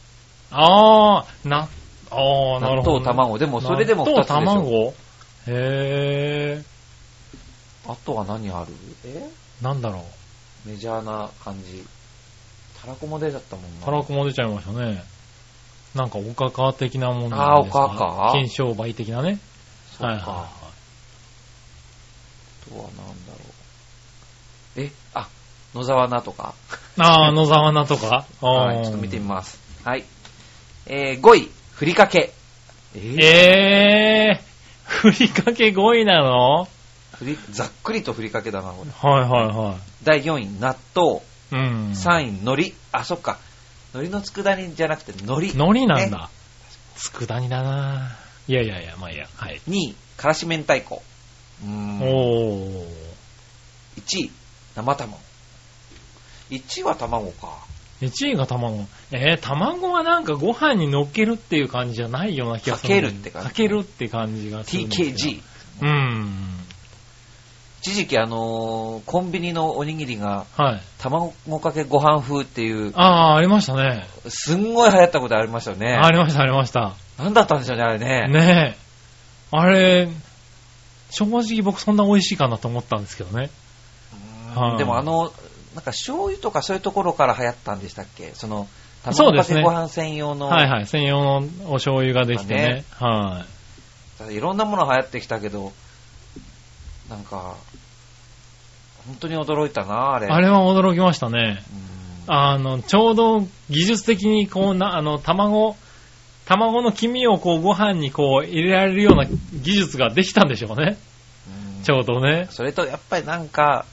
[0.52, 1.68] あー、な、
[2.12, 3.00] あー、な納るほど。
[3.02, 3.38] 豆、卵。
[3.38, 4.56] でも、それでも2つでし納豆、ょ。
[4.56, 4.94] 卵
[5.48, 6.62] へ
[7.88, 8.74] あとは何ある？
[9.06, 9.30] え？
[9.62, 10.04] ー、なんだろ
[10.66, 10.70] う。
[10.70, 11.86] メジャーな感じ。
[12.82, 13.86] たらこも出ちゃったもんな。
[13.86, 15.04] たらこも出ちゃいましたね。
[15.94, 17.86] なんかおかか的なものあーですか？
[17.86, 19.40] おかか金商売的なね。
[19.98, 20.08] そうか。
[20.08, 20.50] はいはいは
[22.68, 23.38] あとはなんだろ
[24.78, 24.82] う。
[24.82, 25.30] え、あ、
[25.76, 26.54] 野沢菜とか。
[26.98, 27.02] い。
[27.02, 28.26] あー、野沢菜とか。
[28.42, 29.60] はい、ちょっと見てみます。
[29.84, 30.04] はい。
[30.88, 32.34] えー、5位、ふりかけ。
[32.96, 33.24] えー？
[33.24, 34.55] えー、
[34.96, 36.68] ふりかけ5位なの？
[37.14, 38.92] ふりざっくりとふりかけだな、これ。
[38.92, 41.18] はいはいは第4位、納豆。
[41.18, 41.22] い。
[41.52, 41.92] うん。
[41.92, 42.74] 3位、海苔。
[42.92, 43.38] あ、そっか。
[43.94, 45.48] 海苔の佃煮じゃなくて海苔。
[45.52, 46.30] 海苔なんねだ。
[46.96, 49.28] 佃煮だないやいやいや、まあいいや。
[49.36, 49.62] はい。
[49.70, 51.04] 2位、からし明太子。
[51.64, 52.02] うーん。
[52.02, 52.86] おー。
[53.98, 54.32] 1位、
[54.76, 55.20] 生卵。
[56.50, 57.60] 1位は卵か。
[58.02, 58.86] 1位が卵。
[59.12, 62.90] えー、卵はなんかご飯に乗っけるっていう感じじゃないような気がする。
[62.90, 64.84] かけるって感じかけるって感じがする。
[64.84, 65.42] TKG。
[65.82, 66.56] うん。
[67.82, 70.82] 一時期あのーコンビニのおにぎりがはい。
[70.98, 74.08] 卵かけご飯風っていう、ああ、ありましたね。
[74.28, 75.94] すんごい流行ったことありましたよね。
[75.94, 76.96] ありました、ありました。
[77.20, 78.28] 何だったんでしょうね、あれね。
[78.28, 78.78] ねえ。
[79.52, 80.10] あれ、
[81.12, 83.50] 正直僕そんな美味しいかなと思ったんですけどね。
[84.54, 85.32] うーんはいでもあの、
[85.76, 88.32] なんか醤油とかそういうところから流行ったんでしたっけ？
[88.34, 88.68] その、
[89.04, 90.88] 卵かけご飯専用の、はいはい。
[90.88, 92.86] 専用のお醤油ができてね。
[92.92, 93.46] は
[94.30, 94.36] い。
[94.36, 95.74] いろんなもの流行ってきたけど、
[97.10, 97.56] なんか、
[99.06, 100.28] 本当に驚いたな、あれ。
[100.28, 101.62] あれは驚きましたね。
[101.90, 101.96] うん
[102.28, 105.76] あの、ちょうど技術的にこうな、あの、卵、
[106.46, 110.98] 卵の黄身をこうご飯にこう入れられるような技術ができたんでしょうね。
[111.78, 112.48] うんちょうどね。
[112.50, 113.86] それとやっぱりなんか、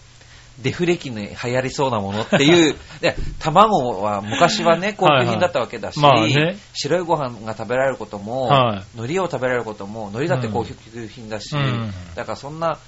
[0.61, 6.59] デフレ期に流行りそうなものっていう、 で卵は昔はね、高級品だったわけだし、はいはいまあね。
[6.75, 8.83] 白いご飯が食べられることも、はい。
[8.99, 10.75] 海苔を食べられることも、海苔だって高級
[11.09, 11.93] 品だし、うん。
[12.15, 12.79] だからそんな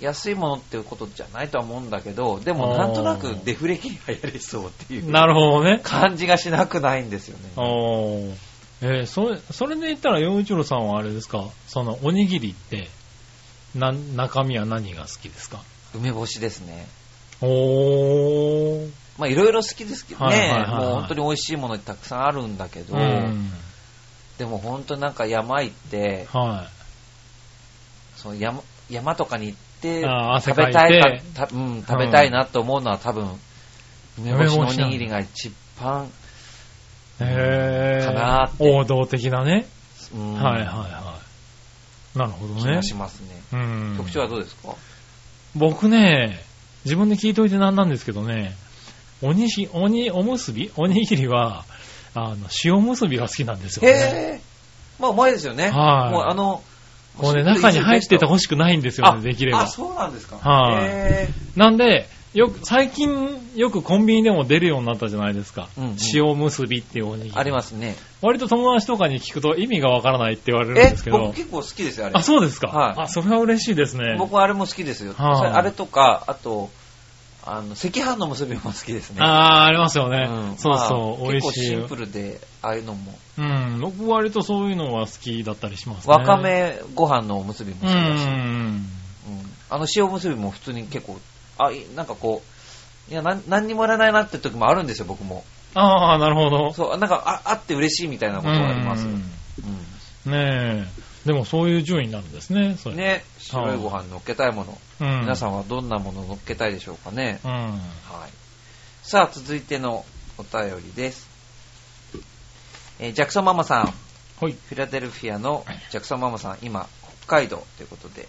[0.00, 5.10] 安いものっていうことじゃないとは思うんだけど、でもなんとなくデフレ期に流行りそうっていう。
[5.10, 5.80] なるほどね。
[5.82, 7.50] 感じがしなくないんですよね。
[7.56, 8.34] おー。
[8.80, 11.46] えーそれ、それで言ったら、洋一郎さんはあれですか？
[11.66, 12.88] その、おにぎりって、
[13.74, 15.62] な、中身は何が好きですか？
[15.94, 16.86] 梅干しですね。
[17.40, 18.90] おー。
[19.18, 23.50] まあいろいろ好きですけどね、はいはいはいはいもう本当に美味しいものたくさんあるんだけど、うん。
[24.38, 26.68] でも本当になんか山行って、は
[28.16, 30.02] その山山とかに行って
[30.40, 33.28] 食べたいかた、うん、食べたいなと思うのは多分、
[34.18, 36.08] 梅干しのおにぎりが一番、い。
[37.24, 38.06] へー。
[38.06, 39.66] かなーって王道的なね。
[40.14, 41.18] うんはいはいは
[42.14, 42.18] い。
[42.18, 42.82] なるほどね気が。
[42.82, 43.28] しますね。
[43.52, 43.94] うん。
[43.98, 44.74] 局長はどうですか？
[45.54, 46.40] 僕ね、
[46.84, 48.54] 自分で聞いといてなんなんですけどね、
[49.22, 50.70] おにし、おに、おむすび？
[50.76, 51.64] おにぎりは、
[52.14, 53.88] あの、塩むすびが好きなんですよね。
[53.90, 53.94] へ
[54.36, 54.40] え。
[54.98, 55.70] まあうまいですよね。
[55.70, 56.62] はいもうあの、
[57.16, 59.66] こうね、中に入っててほしくないんですよあね、できれあ、ば。
[59.66, 60.36] そうなんですか。
[60.36, 65.68] はいへなんで、よく、最近、よくコンビニでも出るようになったじゃないですか。
[65.76, 67.34] うんうん塩結びっていうおにぎり。
[67.34, 67.96] ーありますね。
[68.20, 71.36] 割と友達とかに聞くと意味がわからないって言われるんでえすけど僕。
[71.36, 72.14] 結構好きですよ、あれ。
[72.16, 72.68] あ、そうですか。
[72.68, 74.16] はいあ、それは嬉しいですね。
[74.18, 75.14] 僕はあれも好きですよ。
[75.16, 76.70] はいそれあれとか、あと、
[77.44, 79.18] あの、赤飯の結びも好きですね。
[79.20, 80.26] あー、ありますよね。
[80.26, 83.18] んそうそう、まあ美味しい結構シンプルで、ああいうのも。
[83.38, 86.14] うん、僕割とそういうのは好きだったりしますね。
[86.14, 88.24] わかめご飯のおむすびも好うきだし。
[88.24, 88.32] うん
[88.76, 88.86] ん。
[89.70, 91.18] あの塩むすびも普通に結構、
[91.58, 92.42] あ、いなんかこ
[93.08, 95.44] う、いや、なん何にもやらないなって時もあるんですよ、僕も。
[95.74, 96.72] ああ、なるほど。
[96.72, 99.10] そう、なんか、ああって嬉しいみたいなことはありますよ。
[99.10, 101.08] うんうねえ。
[101.26, 102.94] でもそういう順位になるんですね、それ。
[102.94, 104.78] んね、白いご飯乗っけたいもの。
[105.00, 105.20] うん。
[105.20, 107.40] 皆さんはどんなもの乗っけたいでしょうかね。
[107.44, 107.50] うん。
[107.52, 107.80] はい。
[109.02, 110.04] さあ、続いての
[110.38, 111.28] お便りです。
[113.00, 113.84] えージャクソンママさん。
[114.40, 114.52] はい。
[114.52, 116.88] フィラデルフィアのジャクソンママさん、今、
[117.26, 118.28] 北海道ということで。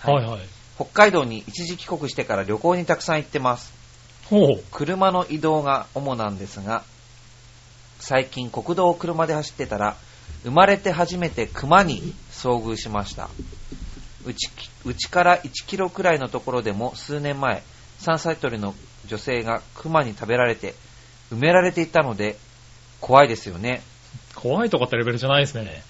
[0.00, 0.40] はいはい。
[0.78, 3.72] 北海道に一時帰国してから旅行にたくさん行ってます。
[4.30, 4.64] ほう。
[4.70, 6.84] 車の移動が主なんですが、
[7.98, 9.96] 最近国道を車で走ってたら、
[10.44, 13.28] 生まれて初めて熊に遭遇しました。
[14.24, 14.50] うち
[14.84, 17.64] うちから1キロくらいのところでも数年前、
[18.00, 20.74] 3歳鳥の女性が熊に食べられて
[21.32, 22.36] 埋められていたので、
[23.00, 23.82] 怖いですよね。
[24.36, 25.82] 怖いとかってレベルじゃないですね。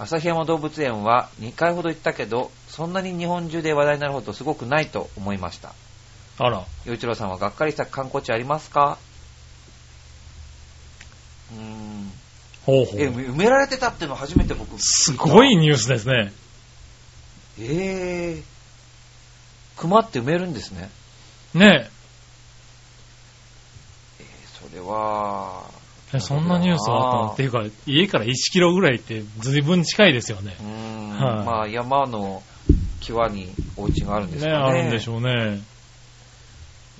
[0.00, 5.74] 旭山動物園は2回ほど行ったけど、そんなに日本中で話題になるほどすごくないと思いました。
[6.38, 6.64] あら。
[6.86, 8.96] 洋一郎さんはがっかりした観光地ありますか？
[11.52, 12.12] うーん。
[12.64, 13.14] ほうほえ、う。
[13.14, 14.78] 埋められてたっての初めて僕。
[14.78, 15.56] すごい。
[15.56, 16.32] ニュースですね。
[17.58, 18.42] えー。
[19.76, 20.90] 熊って埋めるんですね。
[21.52, 21.90] ね
[24.18, 25.79] えー、それは。
[26.12, 26.16] え。
[26.16, 30.62] えそんなニュースあったのっていうか、家から1キロぐらいって随分近いですよねう。
[30.62, 31.10] ーん。
[31.10, 32.42] はいまあ、山の
[33.00, 34.64] 際にお家があるんですねかね。
[34.64, 35.60] あるんでしょうね。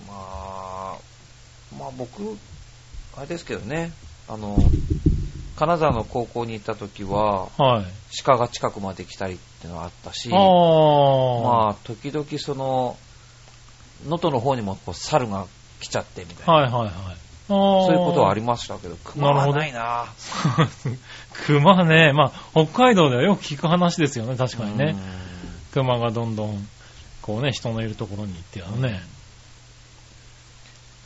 [0.07, 0.97] まあ、
[1.79, 2.37] まあ僕、
[3.17, 3.93] あれですけどね、
[4.29, 4.57] あの、
[5.57, 7.85] 金沢の高校に行った時は、はい。
[8.25, 10.39] 鹿が近くまで来たりってのはあったし、ああ。
[10.39, 12.97] まあ、時々その、
[14.05, 15.47] 能登の方にもこう猿が
[15.81, 17.17] 来ちゃってみたいな、はいはいはい。
[17.51, 20.07] そそういうことはありりましたけど、熊はないな
[21.47, 24.95] 熊ね、まあ、北海道ではよく聞く話ですよね、確かにね。
[24.95, 25.31] うん
[25.73, 26.69] 熊がどんどん、
[27.23, 29.01] こうね、人のいるところに行ってやるね。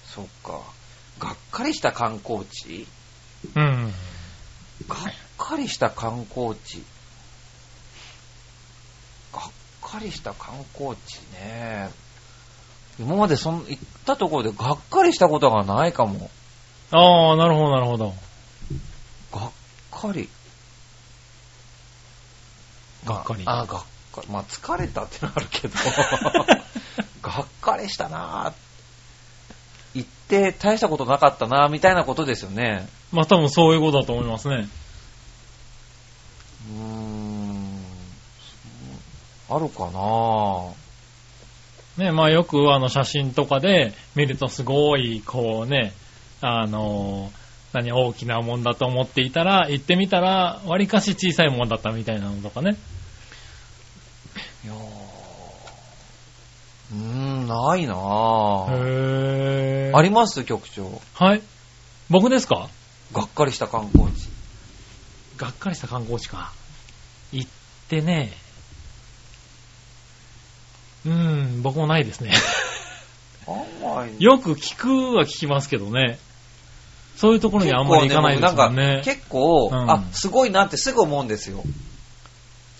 [0.06, 0.60] そっか。
[1.18, 2.86] がっかりした観光地？
[3.54, 3.92] うん。
[4.88, 4.98] がっ
[5.36, 6.82] かりした観光地？
[9.32, 9.42] がっ
[9.82, 11.90] かりした観光地ね。
[12.98, 16.30] 今までそん行ったところでがっかりしたことがないかも。
[16.92, 18.14] ああ、なるほどなるほど。
[19.32, 19.50] がっ
[19.90, 20.28] かり。
[23.04, 23.42] がっかり。
[23.46, 24.28] ああ、がっかり。
[24.28, 25.74] まあ疲れたってのあるけど。
[27.22, 28.52] がっかりしたなぁ。
[29.94, 32.88] 行って大したことなかったなぁ、みたいなことですよね。
[33.12, 34.68] まあ多分そういうことだと思いますね。
[36.70, 37.84] うーん。
[39.50, 40.83] あるかなぁ。
[41.96, 45.92] ね、まあよくあの写真とかで見るとすごい、こうね、
[46.40, 47.30] あの、
[47.72, 52.76] 何、大きなもんだと思っていたら、行ってみたら、割かし小さいもんだったみたいなのとかね。
[54.64, 54.76] いやー
[56.92, 58.66] うーん、ないなぁ。
[58.76, 59.96] へー。
[59.96, 60.44] あります？
[60.44, 61.00] 局長。
[61.14, 61.42] はい。
[62.10, 62.68] 僕ですか？
[63.12, 64.28] がっかりした観光地。
[65.36, 66.52] がっかりした観光地か。
[67.32, 67.50] 行っ
[67.88, 68.32] てね、
[71.06, 72.32] うーん、僕もないですね。
[74.18, 76.18] よく聞くは聞きますけどね。
[77.16, 79.02] そういうところにあんまり行かないですもんね。
[79.04, 81.62] 結構、うんあ、すごいなってすぐ思うんですよ。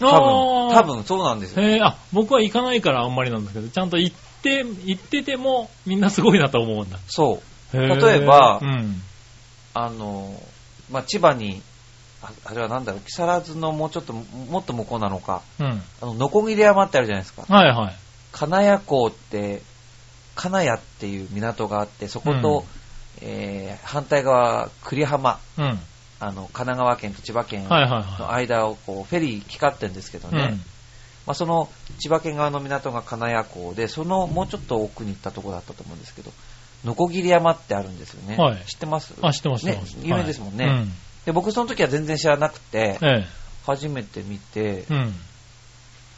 [0.01, 1.63] 多あ分、ー多分そうなんですよ。
[1.63, 6.99] へえ、あ、僕は行かないからあんまりなんですけど、ちゃんと行って、行っててもみんなすごいなと思うんだ。
[7.07, 7.41] そ
[7.73, 7.77] う。
[7.77, 9.03] 例えばうん。
[9.75, 10.41] あの、
[10.91, 11.63] まあ、千葉に、
[12.23, 15.83] ああれはなんだろう、木更津のもうちょっと、もっと向こうなのか、うん。
[16.01, 17.45] あの、ノコギリ山ってあるじゃないですか。
[17.49, 17.95] はいはい。
[18.37, 19.63] 金谷港って、
[20.35, 22.65] 金谷っていう港があって、そこと、
[23.23, 25.79] えー反対側、栗浜、うん。
[26.21, 30.33] あの、神奈川県と千葉県のは間をこう、フェリー行き交ってるんですけどい。
[30.33, 30.59] ね、うん。
[31.27, 31.71] まあ、その
[32.01, 36.33] 千葉県側の港が金谷港で、そのもうちょっと奥に行ったところだったと思うんですけど、
[36.85, 38.37] ノコギリ山ってあるんですよね。
[38.37, 39.15] はい知ってます？
[39.23, 40.93] あ、知ってます、ね有名ですもんね、はいうん。
[41.25, 43.27] で、僕その時は全然知らなくて、え
[43.67, 45.15] 初めて見てえ。、うん。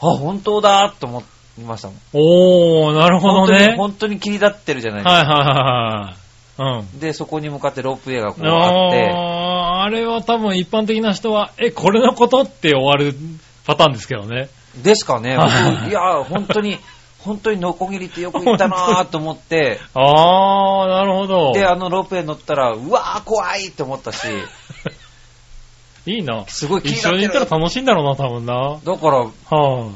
[0.01, 1.23] あ、本当だと思
[1.59, 1.97] いましたもん。
[2.13, 3.75] おー、なるほどね。
[3.77, 5.13] 本当に切り立ってるじゃないですか。
[5.13, 6.17] はいはいは
[6.59, 6.81] いはい。
[6.81, 7.01] うん。
[7.01, 13.15] で、そこに向かってロープウェイがこうあって、あーあれは多分一般的な人は、え、これのことって終わる
[13.67, 14.49] パターンですけどね。
[14.83, 15.37] ですかね。
[15.37, 16.79] はい僕いや、本当に、
[17.21, 21.53] 本当にノコギリってよく言ったなぁと思って、あー、なるほど。
[21.53, 24.27] で、あのロープウェイ乗ったら、うわー怖いって思ったし、
[26.07, 26.45] いいな。
[26.47, 27.43] すごい気に一緒に行なってる。
[27.45, 28.55] ったら楽しいんだろうな、多分な。
[28.55, 29.89] はだから、あ。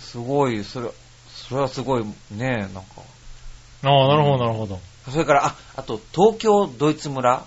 [0.00, 0.88] すごい、それ、
[1.48, 2.82] それはすごいね、なんか。
[3.82, 4.78] ああ、なるほど、なるほど。
[5.10, 7.42] それから、あ、あと、東京ドイツ村っ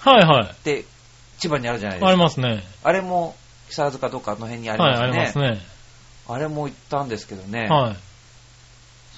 [0.00, 0.54] はいはい。
[0.64, 0.84] て、
[1.38, 2.08] 千葉にあるじゃないですか。
[2.08, 2.62] ありますね。
[2.84, 3.34] あれも、
[3.68, 5.08] 木更津かどっかの辺にありはい、ますね。
[5.08, 5.60] ありますね。
[6.28, 7.96] あれも行ったんですけどね、はい。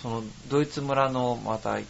[0.02, 1.84] そのドイツ村のまた、イ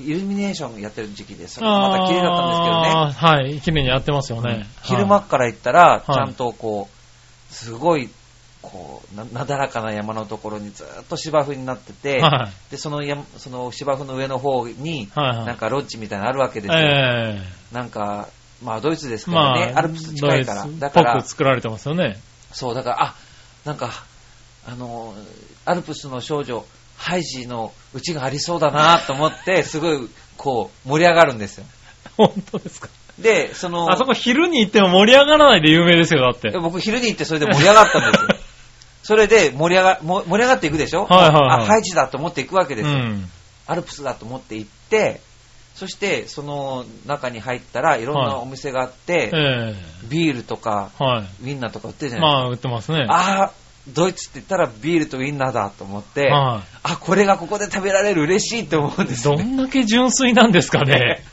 [0.00, 4.66] ルミネーションやってる時期で、それもまた綺麗だったんですけどね、はい、綺麗にやってますよね。
[4.82, 8.08] 昼間から行ったら、いちゃんとこう、すごい、
[8.62, 12.70] こうな、なだらかな山のところにずっと芝生になってて、はい。
[12.70, 16.78] で、その山その芝生の上の方に、はいはいなんかロッジみたいなのあるわけですよ。
[16.78, 18.28] えなんか、
[18.62, 20.66] まあドイツですえからね、まあ、アルプス近いから。
[20.78, 22.18] だから作られてますよね。
[22.52, 23.14] そう、だから、あ、
[23.64, 23.90] なんか、
[24.68, 25.14] あの、
[25.64, 26.64] アルプスの少女、
[26.96, 31.64] ハイジのうちがありそうだなと思って、 すごい、こう、盛り上がるんですよ。
[32.16, 32.88] 本当ですか？
[33.18, 36.58] で、その、あそこ昼に行っても盛り上がらないで有名ですよ、だってで。
[36.58, 38.28] 僕昼に行ってそれで盛り上がったんですよ。
[39.02, 41.06] それで盛り上が、も盛り上がっていくでしょ？
[41.06, 42.98] はいはいはいあ、ハイジだと思っていくわけうですよ。
[42.98, 43.28] ん。
[43.66, 45.20] アルプスだと思って行って、
[45.74, 49.74] そして、その中に入ったらいろんなお店があって、え
[50.08, 51.22] ビールとか、えはい。
[51.22, 52.40] ウィンナーとか売ってるじゃないですか。
[52.42, 53.06] まあ、売ってますね。
[53.08, 53.52] ああ、
[53.88, 59.16] ドイツって言ったらビールとウィンナーだと思って、はあ、これがここで食べられる嬉しいって思うんでい。
[59.16, 59.42] すよ、ね。
[59.42, 61.24] どんだけ純粋なんですかね。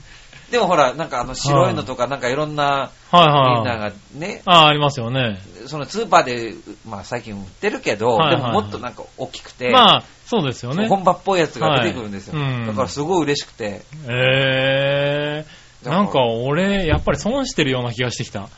[0.51, 3.91] でもほら、なんかあの白いのとか、なんかいろんなウはいィンナーはい。
[3.91, 5.37] がね、ああ、ありますよね。
[5.69, 6.53] そのスーパーで、
[6.87, 10.87] まあ最近売ってるけど、はいはいはいでももっとなんか大きくて、まあ、そうですよね。
[10.87, 12.39] 本場っぽいやつが出てくるんですよ。
[12.39, 15.45] はいうんだからすごい嬉しくて、ええ
[15.83, 18.49] だからなんか俺、やっぱり損してるような気がしてきた。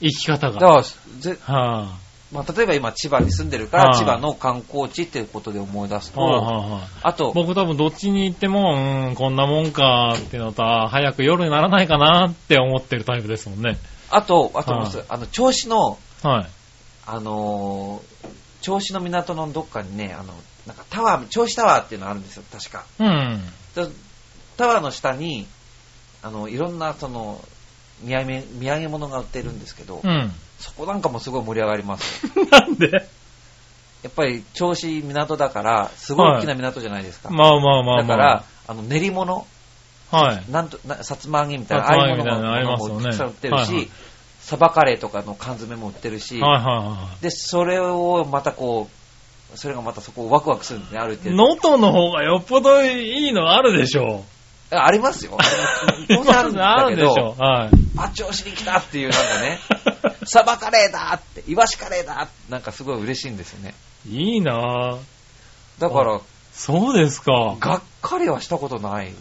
[0.00, 0.60] 生き方が。
[0.60, 1.98] だからぜは
[2.30, 8.74] まあ、例えば今千葉に住んでるから、はい千葉の観光地っていうことで思い出すい、と、はいはいはいあと、僕多分どっちに行っても、
[9.08, 13.78] うん、こんなもんかっていうのと、あ早く夜にならないかなって思ってるタイプですもんね。
[14.10, 16.46] あと、あともうはい一つ、あの、銚子の、はい。
[17.06, 18.18] あのー
[18.60, 20.34] 銚子の港のどっかにね、あの、
[20.66, 22.84] なんかタワー、銚子タワーっていうのがあるんですよ、確か。
[22.98, 23.40] うん。
[23.74, 23.88] で
[24.56, 25.46] タワーの下に、
[26.22, 27.40] あの、いろんな、その、
[28.04, 30.32] 土産土産物が売ってるんですけど、うん。
[30.58, 32.26] そこなんかもすごい盛り上がります。
[32.50, 32.90] なんで？
[34.02, 37.30] やっぱり銚子港だから、すごい大きな港じゃないですか。
[37.30, 38.02] まあまあまあまあ。
[38.02, 39.46] だから、あの、練り物、
[40.10, 40.50] はい。
[40.50, 43.88] なんと、なさつま揚げみたいな、ああいうものみたいなのありますよねもたくさん売ってるし、はいはい
[44.48, 48.88] サバカレーとかの缶詰も売ってるし、はいはいはで、それをまたこ
[49.52, 51.30] う、それがまたそこをワクワクするんですね、歩いてい。
[51.32, 51.36] る。
[51.36, 54.24] 能登の方がよっぽどいいのあるでしょ
[54.70, 55.36] あ ありますよ。
[55.38, 56.06] あう。
[56.08, 57.42] 当然あるんだけど、でしょう。
[57.42, 57.70] はい。
[57.98, 59.60] あ、調子に来たっていうなんかね、
[60.24, 63.74] サバカレーだって、イワシカレーだって、なんかすごい嬉しいんですよね。
[64.08, 64.98] いいなぁ。
[65.78, 66.20] だから、
[66.54, 67.56] そうですか。
[67.60, 69.12] がっかりはしたことない。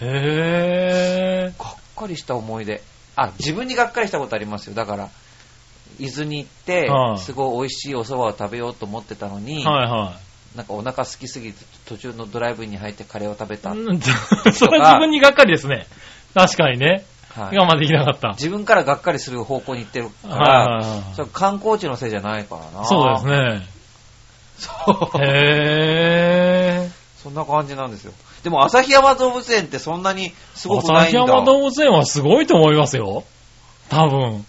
[0.00, 2.82] へがっかりした思い出。
[3.16, 4.74] あ、自分にがっかりしたことありますよ。
[4.74, 5.10] だから、
[5.98, 10.16] 伊豆に行っては、いすごい美味しいお蕎麦を食べようと思ってたのに、ぇはいは
[10.56, 13.72] なんかお腹空きすぎて途中のドライブに入ってカレーを食べた。
[13.72, 15.86] それは自分にがっかりですね。
[16.34, 17.04] 確かにね。
[17.30, 18.28] はい我慢できなかった。
[18.30, 20.82] 自分からがっかりする方向に行ってるかはいら、は
[21.16, 22.84] いは観光地のせいじゃないからな。
[22.84, 23.66] そうですね。
[24.58, 25.18] そう。
[25.24, 26.31] へ
[27.22, 28.12] そんな感じなんですよ。
[28.42, 31.34] でも、旭山動物園ってそんなにすごくない旭んだ。
[31.34, 33.24] 山動物園はすごいと思いますよ。
[33.88, 34.44] 多分。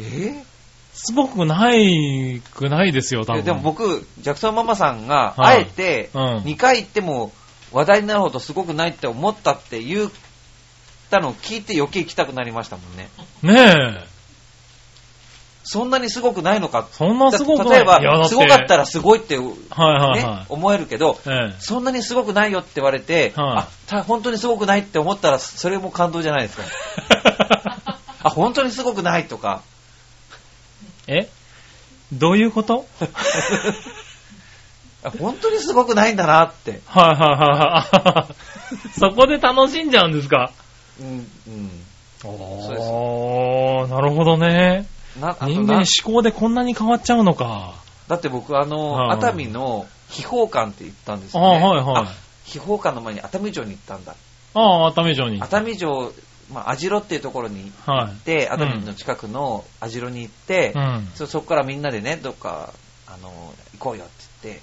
[0.00, 0.42] え？
[0.94, 3.40] すごくないくないですよ、多分。
[3.40, 7.32] えでも僕、ジャクソンママさんが、はいあえて、うん2回行っても
[7.72, 10.10] 話題になるほどすごくないって思ったって言っ
[11.10, 13.08] たのを聞いて余計行きたくなりましたもんね。
[13.42, 13.54] ね
[14.00, 14.13] え。
[15.66, 16.86] そんなにすごくないのか。
[16.92, 17.78] そんなすごくない？
[17.78, 20.46] 例えばすごかったらすごいって、ねはいはいはい。
[20.50, 26.62] 思えるけど、ええそんなにすごくないよって言われて、はいあた本当にすごくないって思ったら、それも感動じゃないですか。
[28.24, 29.62] あ、本当にすごくないとか、
[31.06, 31.28] え？
[32.12, 32.86] どういうこと？
[35.04, 36.80] あ本当にすごくないんだなって。
[36.86, 38.98] はいはいはいはい。
[38.98, 40.50] そこで楽しんじゃうんですか？
[41.00, 41.70] うん、うん。
[42.22, 44.86] そうなるほどね。
[45.20, 45.84] なあと人間な思
[46.16, 47.74] 考でこんなに変わっちゃうのか。
[48.08, 51.66] だって僕、あの、はい熱海の秘宝館って行ったんですあよ、ね。
[51.66, 52.14] はいはいあ。
[52.44, 54.14] 秘宝館の前に熱海城に行ったんだ。
[54.54, 55.40] ああ、熱海城に。
[55.40, 56.12] 熱海城、
[56.52, 58.12] まあ、網代っていうところに行はい。
[58.12, 61.08] って、熱海の近くの網代に行って、うん。
[61.14, 62.72] そそこからみんなでね、どっか、
[63.06, 63.30] あの、
[63.78, 64.12] 行こうよって
[64.42, 64.58] 言っ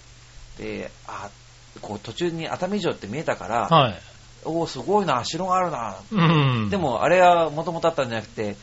[0.67, 1.29] て、で、あ、
[1.81, 4.01] こう途中に熱海城って見えたから、はい。
[4.43, 5.95] おお、すごいな、城があるな。
[6.11, 6.69] うん。
[6.69, 8.55] で、も、あれはもともとあったんじゃなくて、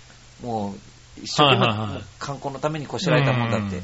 [0.43, 0.79] もう、
[1.23, 3.81] 一生懸命、観光のためにこしらえたもんだって。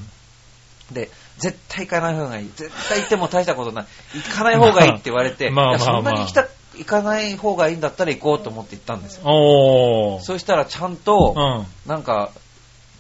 [0.93, 2.51] で、絶対行かない方がいい。
[2.55, 3.87] 絶対行っても大したことない。
[4.15, 10.21] 行かない方がいいって言われて、 まあまあいやそんなまあに来た、行かない方がいいんだったら行こうと思って行ったんですよ。
[10.23, 11.67] そうしたらちゃんと、うん。
[11.91, 12.31] なんか、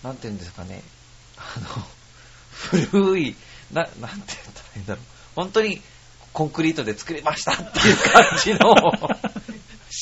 [0.02, 0.82] なんて言うんですかね、
[1.36, 1.84] あの、
[2.90, 3.36] 古い、
[3.72, 5.04] な、なんて言ったらいいんだろう。
[5.36, 5.82] 本当に
[6.32, 8.74] コンクリートで作りましたっていう感じの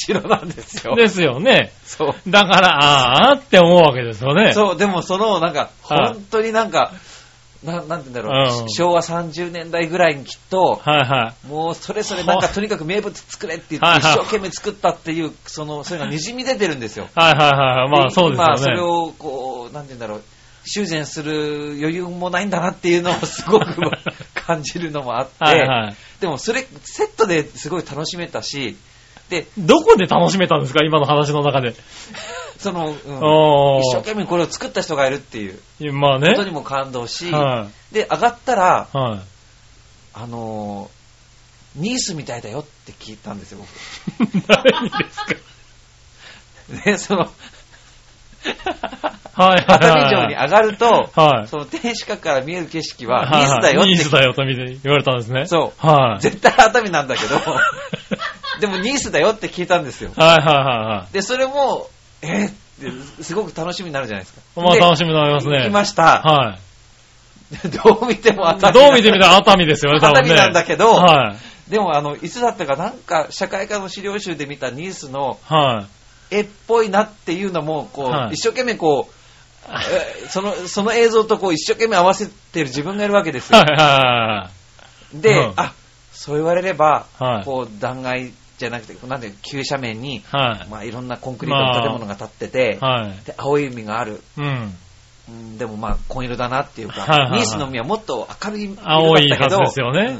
[0.06, 0.94] 城なんですよ。
[0.94, 1.72] ですよね。
[1.84, 2.30] そう。
[2.30, 4.52] だから、あーって思うわけですよね。
[4.52, 6.92] そう、でもその、なんか、はい本当になんか、
[7.64, 11.46] ななんて言うんだろう、うん昭和30年代ぐらいにきっと、はいはい。
[11.46, 17.08] もうそれぞれなんかとにかく名物作れって言って一生懸命作ったっていう、その、それが滲み出てるんですよ。
[17.14, 17.90] はいはいはい。
[17.90, 18.54] まあそうですよね。
[18.54, 20.22] 今それを、こう、なんて言うんだろう、
[20.64, 23.66] 修繕する余裕もないんだなっていうのをすごく
[24.34, 25.96] 感じるのもあって、はいはい。
[26.20, 28.76] でもそれ、セットですごい楽しめたし、
[29.32, 30.84] で、どこで楽しめたんですか？
[30.84, 31.74] 今の話の中で。
[32.58, 32.94] その、うん
[33.80, 36.28] 一生懸命これを作った人がいるっていうまあね。
[36.34, 38.96] ことにも感動し、はで、上がったら、い。
[38.96, 39.20] はい。
[40.14, 41.02] あのー
[41.80, 43.58] ニースみたいだよって聞いたんですよ、
[44.18, 44.28] 僕。
[44.46, 45.34] 誰にですか？
[46.84, 47.26] で、 その、は
[49.46, 49.64] いはいはい。
[49.64, 51.48] 熱海城に上がると、はい。
[51.48, 55.46] その天守閣から見える景色は、はいニースだよってニースだよと言われたんですね。
[55.46, 55.86] そう。
[55.86, 56.20] はい。
[56.20, 57.36] 絶対熱海なんだけど、
[58.62, 60.12] でもニースだよって聞いたんですよ。
[60.16, 61.90] はいはいはで、それも、
[62.22, 62.52] えーっ
[63.18, 64.40] て、すごく楽しみになるじゃないですか。
[64.62, 64.66] いはい。
[64.66, 65.58] まあで楽しみになりますね。
[65.58, 66.22] 行きました。
[66.22, 66.58] は
[67.84, 68.46] どう見てもい。
[68.46, 68.72] 熱海。
[68.72, 70.20] どう見てみたら熱海ですよね、多分ね。
[70.20, 71.34] 熱海なんだけどは
[71.68, 71.70] い。
[71.72, 75.88] でも、あの、いつだったか、なんか、社会科の資料集で見たニースのは
[76.30, 76.36] い。
[76.36, 79.70] 絵っぽいなっていうのも、こう、はい一生懸命こう、
[80.24, 83.58] えその、その映像とこう、一生懸命合わせてる自分がいるわけですよ。
[83.58, 84.50] はいは
[85.12, 85.72] で、うんあ、
[86.12, 88.32] そう言われれば、はいこう、断崖
[88.62, 90.68] じゃなくて、なんで、急斜面に、いはい。
[90.70, 93.02] まあ、いろんなコンクリートの建物が建ってて、はい。
[93.02, 93.24] はい。
[93.24, 94.22] で、青い海がある。
[94.38, 94.78] うん。
[95.28, 100.18] うんでもまあ、紺色だなっていうか、はいはいはいニースの海はもっと明るい色だ青いったけど、はずですよね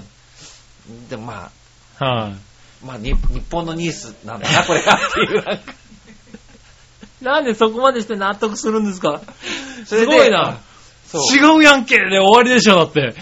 [0.89, 1.51] うんでもま
[1.99, 2.87] あ、はい。
[2.87, 5.75] まあ、に日本のニースなんだな、これがっていう、なんか
[7.21, 9.21] なんでそこまでして納得するんですか？
[9.87, 10.59] すごいな。
[11.19, 13.15] 違うやんけで終わりでしょ、だって。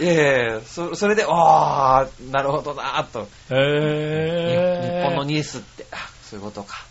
[0.00, 5.00] いやいやそそれで、ああ、なるほどなと、へー。
[5.00, 6.84] 日本のニースって、あそういうことか。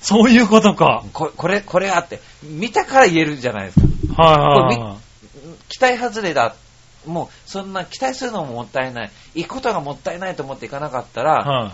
[0.00, 1.04] そういうことか。
[1.12, 4.22] ここれ、これあって、見たから言えるじゃないですか。
[4.22, 4.98] はいはいはい。
[5.68, 6.54] 期待外れだ。
[7.06, 9.10] もう、そんな期待するのももったいない。
[9.34, 11.72] 行くことがもったいないと思って行かなかったら、はい。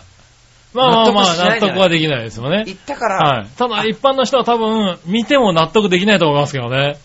[0.74, 2.64] まあまあまあ、納得はできないですよね。
[2.66, 3.48] 行ったから、はい。
[3.56, 6.98] ただ一般の人は多分、見ても納得できないと思いますけどね。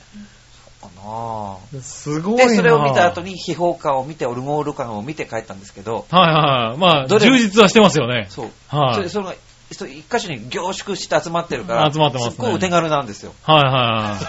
[1.10, 6.78] かなすごで、それを見た後に秘宝館を見て、オルゴール館を見て帰ったんですけど、はいはいはい。
[6.78, 8.28] まあ、充実はしてますよね。
[8.30, 8.52] そう。
[8.68, 9.34] はいそれその
[9.72, 13.34] 一箇所に凝縮して集まってるから、集まってますねっごいお手軽なんですよ。
[13.44, 13.74] はいはい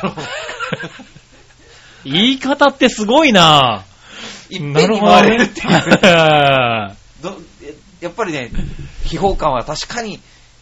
[0.07, 0.15] は
[2.05, 2.11] い。
[2.13, 3.85] 言い方ってすごいな
[4.51, 5.67] 一遍に回れるっていう。
[8.01, 8.51] やっぱりね、
[9.05, 10.21] 秘宝館は確かに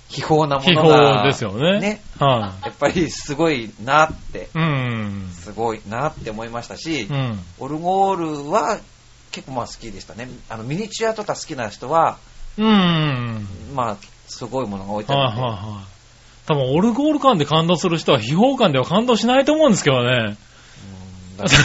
[0.08, 1.80] 秘宝なも秘のが、宝ですよね。
[1.80, 2.02] ね。
[2.18, 4.58] はやっぱりすごいなって、い。
[4.58, 5.30] うん。
[5.32, 7.38] すごいなって思いましたし、うん。
[7.58, 8.78] オルゴールは
[9.30, 10.28] 結構まあ好きでしたね。
[10.48, 12.16] あのミニチュアとか好きな人は、
[12.56, 13.46] うん。
[13.74, 13.96] まあ、
[14.26, 15.84] すごいものが置いてはいあるので、はいはい。
[16.46, 20.36] 多分、オルゴール感で感動する人は、秘宝感では感動しないと思うんですけどね。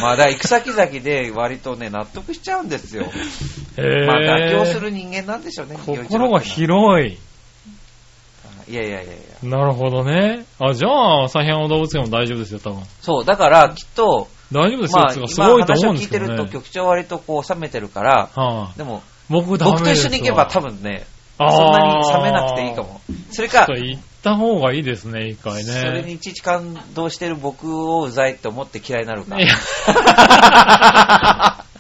[0.02, 3.06] まあ、だ行く先々で割とね、納得しちゃうんですよ。
[3.76, 7.18] まあ、妥協する人間なんでしょうね、心が広い。
[8.68, 9.49] いやいやいやいや。
[9.49, 10.45] なるほどね。
[10.59, 12.84] あ、じゃあ、朝日山動物園も大丈夫ですよ、多分。
[13.01, 16.36] そう、だからきっと、大丈夫ですよ、まあ、す今ごいと思話を聞いうんですけどね。
[16.36, 21.05] てると局長は割とこう冷めてるから、はい、でも、僕ダメ僕と一緒に行けば多分、分ね、
[21.38, 23.01] あーそんなに冷めなくていいかも。
[23.32, 25.72] それかちょっと、行った方がいいですね、一回ね。
[25.72, 29.41] それにいちいち感動してる僕をうざいって思って嫌いになるかい。
[29.41, 29.47] や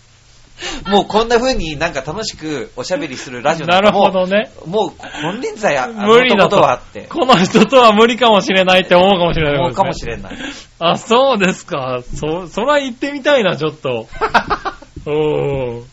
[0.87, 4.51] もうこんな風になんか楽しくおしゃべりするラジオなるもほどね。
[4.65, 4.91] もう
[5.21, 10.37] 金輪際あ無理だこととはあって、この人とは無理かもしれないって思うかもしれない、思うかもしれれない。
[10.79, 12.01] あ、そうですか。
[12.03, 14.07] そ、そら行ってみたいな、ちょっと。
[15.05, 15.83] おー。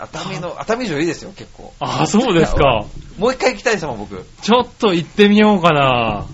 [0.00, 1.72] 熱海の、熱海城いいですよ、結構。
[1.80, 2.84] あ、そうですか。
[3.18, 4.24] もう一回行きたいですもん、僕。
[4.42, 6.26] ちょっと行ってみようかな。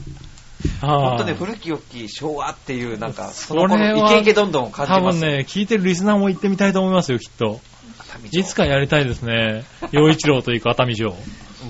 [0.81, 5.21] 本当ね、はい古き良き昭和っていう、なんか、その頃、イケイケどんどん感じ多ます。
[5.21, 7.61] 分ね、聞いてるリスナーも行ってみたいと思いますよ、きっと。
[8.31, 9.65] いつかやりたいですね。
[9.91, 11.15] 洋一郎と行く熱海城。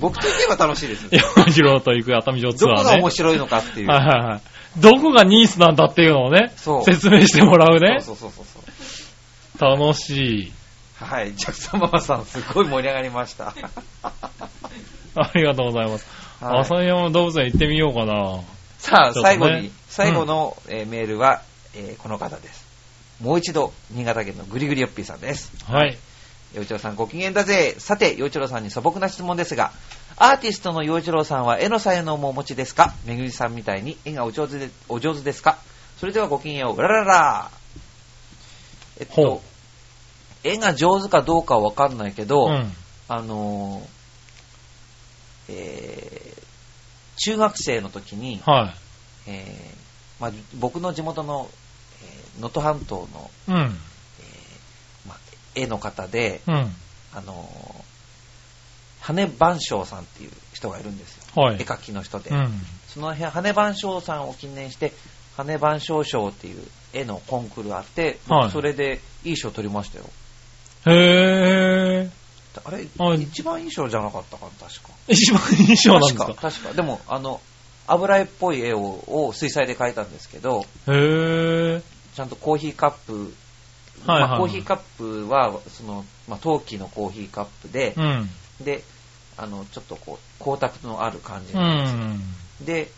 [0.00, 1.08] 僕と行けば楽しいです。
[1.10, 3.10] 洋一郎と行く熱海城ツアーねどこが面。
[3.10, 3.88] 白いのかっていう。
[3.88, 4.40] はいはいはい。
[4.80, 6.52] どこがニースなんだっていうのをね、
[6.84, 8.00] 説明してもらうね。
[8.00, 9.78] そうそうそうそう。
[9.78, 10.52] 楽しい。
[10.96, 13.54] はい、ジャクソンママさん、すごい盛り上がりました。
[15.16, 16.06] ありがとうございます。
[16.40, 18.40] はい朝山動物園行ってみようかな。
[18.84, 21.42] さあ、ね最後に、最後の、えーメールは、
[21.74, 22.64] えーこの方です。
[23.20, 25.50] もう一度、新潟県のぐりぐりよっぴーさんです。
[25.64, 25.96] はい。
[26.52, 27.74] 洋一郎さんご機嫌だぜ。
[27.78, 29.72] さて、洋一郎さんに素朴な質問ですが、
[30.16, 32.94] アーティストの洋一郎さんは絵の才能もお持ちですか？
[33.06, 35.58] めぐみさんみたいに絵がお上手で、お上手ですか？
[35.98, 36.76] それではごきげんよう。
[36.76, 37.50] うららら
[39.00, 39.42] えっとほ、
[40.44, 42.72] 絵が上手かどうかはわかんないけど、うん。
[43.08, 43.84] あのー
[45.48, 46.23] えー
[47.24, 48.74] 中学生の時に、は
[49.26, 51.48] えーまあ、僕の地元の
[52.02, 53.52] えー能登、半島の、い。
[53.52, 53.60] うん。
[53.60, 55.18] えーまあ、
[55.54, 56.54] 絵の方で、うん。
[57.14, 57.84] あのー
[59.00, 61.42] 羽番章さんっていう人がいるんですよ。
[61.42, 61.56] はい。
[61.56, 62.30] 絵描きの人で。
[62.30, 62.48] うん。
[62.88, 64.94] その羽番章さんを記念して、
[65.36, 70.04] 羽番章賞っていう絵のコンクールがあって、はいそれでいい賞取りましたよ。
[70.86, 72.23] へー。
[72.64, 74.90] あれ、あ一番いい賞じゃなかったかな、確か。
[75.08, 76.26] 一番印象なんですか？
[76.26, 76.72] 確か、確か。
[76.74, 77.40] でも、あの、
[77.86, 81.82] 油絵っぽい絵をを水彩で描いたんですけど、へー。
[82.14, 83.34] ちゃんとコーヒーカップ、
[84.06, 88.30] はいはいまあ、コーヒーカップは、その、まあ、陶器のコーヒーカップでう、ん。
[88.64, 88.82] で、
[89.36, 91.98] あの、ちょっとこう、光沢のある感じうなんですよ。
[92.04, 92.64] ん。
[92.64, 92.90] で、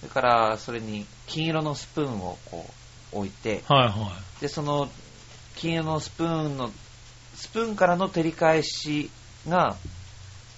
[0.00, 2.66] それから、それに金色のスプーンをこ
[3.14, 4.88] う、置いて、はいはで、その、
[5.56, 6.70] 金色のスプーンの、
[7.38, 9.10] スプーンからの照り返し
[9.48, 9.76] が、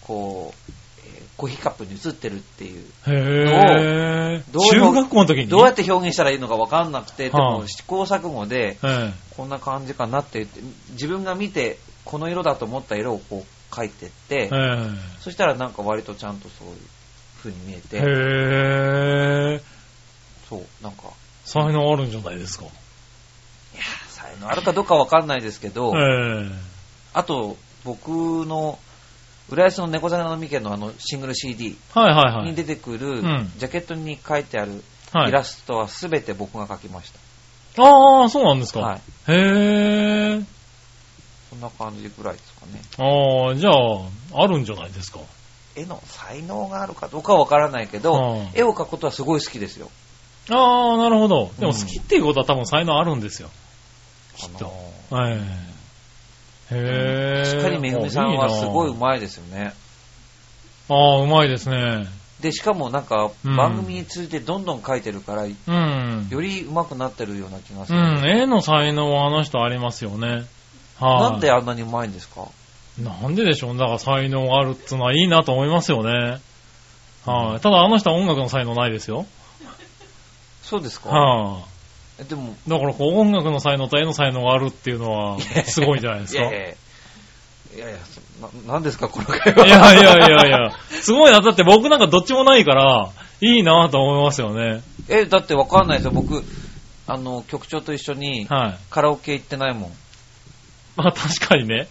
[0.00, 0.72] こう、
[1.06, 2.84] えーコーヒーカップに映ってるっていう、い。
[3.06, 4.42] へー。
[4.52, 5.48] どう中学校の時に？
[5.48, 10.60] どうやって表現したらいいのか分かんなくて、ではあも試行錯誤で、えこんな感じかなって言って、
[10.92, 16.76] 自分が見て、この色だと思った色をこう描いてってえ。、えそしたらなんか割とちゃんとそういう
[17.38, 19.62] 風に見えて、ー。
[20.48, 21.04] そう、なんか、
[21.44, 22.64] 才能あるんじゃないですか。
[22.64, 22.68] い
[23.76, 26.69] やー、才能あるかどうか分かんないですけど、ええ。
[27.12, 28.08] あと、僕
[28.46, 28.78] の、
[29.50, 32.50] 浦安の猫坂のみ家のあのシングル CD はいはいはい。
[32.50, 37.12] に出てくる、うんジャケットに書いてあるはいイラストは全て僕が描きまし
[37.78, 38.80] ああ、そうなんですた。
[38.80, 38.86] か。
[38.86, 39.00] はい。
[39.28, 40.42] へえ。
[41.50, 42.80] そんな感じぐらいですかね。
[42.98, 45.20] ああ、じゃあ、あるんじゃないですか。
[45.76, 49.90] 絵の才能があるかどうかは分からないけど、うん絵を描くことはすごい好きですよ。
[50.50, 51.50] ああ、なるほど。
[51.58, 53.50] でもうん好きっていうことは多分才能あるんですよ。
[54.36, 54.72] きっと
[55.10, 55.69] あのええ。
[56.72, 57.50] へえ。
[57.52, 59.72] 確かにめぐみさんはすごいあ上手いですよね。
[60.88, 62.06] ああ、うまいですね。
[62.40, 66.28] で、しかもなんかうん番組についてどんどん描いてるから、うん。
[66.30, 68.20] より上手くなってるような気がすうる。
[68.22, 70.44] ん、絵の才能はあの人ありますよね。
[70.98, 71.30] はい。
[71.32, 72.46] なんであんなに上手いんですか？
[72.98, 76.40] なんででしょうだから才能があるってのはいいなと思いますよね。
[77.26, 77.60] はい。
[77.60, 79.26] ただあの人は音楽の才能ないですよ。
[80.62, 81.69] そうですか、はえ
[82.28, 82.70] でも、い。
[82.70, 86.42] だからこう音楽の才能と絵の才能があるっていうのは すごいんじゃないですか。
[86.42, 86.68] いやいやいや
[87.76, 89.66] いやいやそな、なんですか、この会話。
[89.66, 90.70] いやいやいやいや、
[91.02, 91.40] すごいな。
[91.40, 93.10] だって僕なんかどっちもないから、
[93.40, 94.82] いいなと思いますよね。
[95.08, 96.10] え、だってわかんないですよ。
[96.12, 96.44] 僕、
[97.06, 98.78] あの、局長と一緒にはい。
[98.90, 99.90] カラオケ行ってないもん。
[100.96, 101.86] まあ確かにね。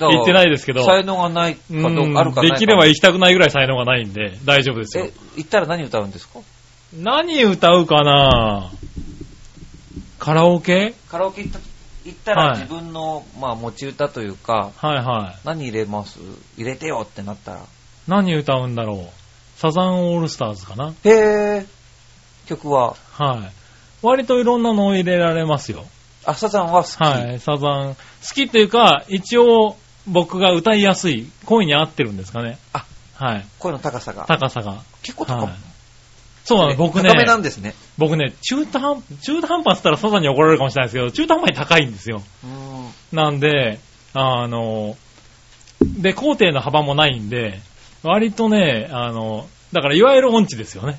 [0.00, 2.54] 行ってないですけど、才能がないかうどうか、あるんかないか。
[2.56, 6.40] できれば行きたくないぐらい才能がないんで、大丈夫ですよえ。、行ったら何歌うんですか？
[6.96, 8.70] 何歌うかな？
[10.24, 10.94] カラオケ？
[11.10, 11.58] カラオケ行った
[12.06, 15.46] 行ったはいら自分の、まあ、持ち歌というか、はいはい。
[15.46, 16.18] 何入れます？
[16.56, 17.60] 入れてよってなったら。
[18.08, 19.60] 何歌うんだろう？
[19.60, 20.94] サザンオールスターズかな？
[21.04, 21.66] へー。
[22.46, 23.52] 曲は、はい。
[24.00, 25.84] 割といろんなのを入れられますよ。
[26.24, 26.96] あ、サザンは好き。
[27.02, 27.38] はい。
[27.38, 27.98] サザン、好
[28.34, 32.56] きっていうか、一応僕が歌いやすい、声に合ってるんですかね。
[32.72, 33.46] あ、はい。
[33.58, 34.24] 声の高さが。
[34.26, 34.82] 高さが。
[35.02, 35.42] 結構高め。
[35.42, 35.73] はい
[36.44, 37.74] そうなの、僕ね高、めなんですね。
[37.96, 42.22] 僕ね、中途半、中途半端って言ったらサザンに怒られるかもしれないですけど、中途半端に高いんですよ。
[42.44, 42.92] うーん。
[43.12, 43.80] なんで、
[44.12, 44.96] あの、
[45.80, 47.60] で、工程の幅もないんで、
[48.02, 50.98] 割とね、あの、だからいわゆる音痴ですよね。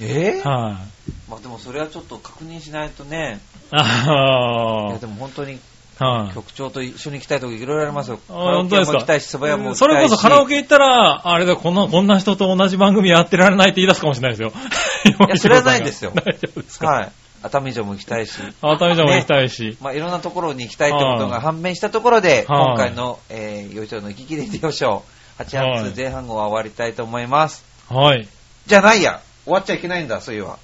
[0.00, 0.48] えー？
[0.48, 3.40] はい、まあでもそれはちょっと確認しないとね。
[3.64, 5.58] いあやでも本当にあ、
[5.98, 8.20] はい、局長と一緒に行きたいとこいろいろありますよ。
[8.28, 9.74] 本当ですか？
[9.74, 14.52] それこそカラオケ行ったら、あれだ、こんな、こんな人と同じ番組やってられないって言い出すかもしれないですよ。
[15.26, 16.86] いやそれはないですよ大丈夫ですか？
[16.86, 17.12] はい。
[17.42, 18.32] 熱海城も行きたいし。
[18.62, 19.76] 熱海城も行きたいし。
[19.80, 27.64] まあいろんなところに行きたいってことが判明したところで、はい今回の、えー、よいしょの行き来レディオショー、8はい月前半号は終わりたいと思います。
[27.88, 28.26] はい。
[28.66, 29.20] じゃないや。
[29.44, 30.58] 終わっちゃいけないんだ、そういえば。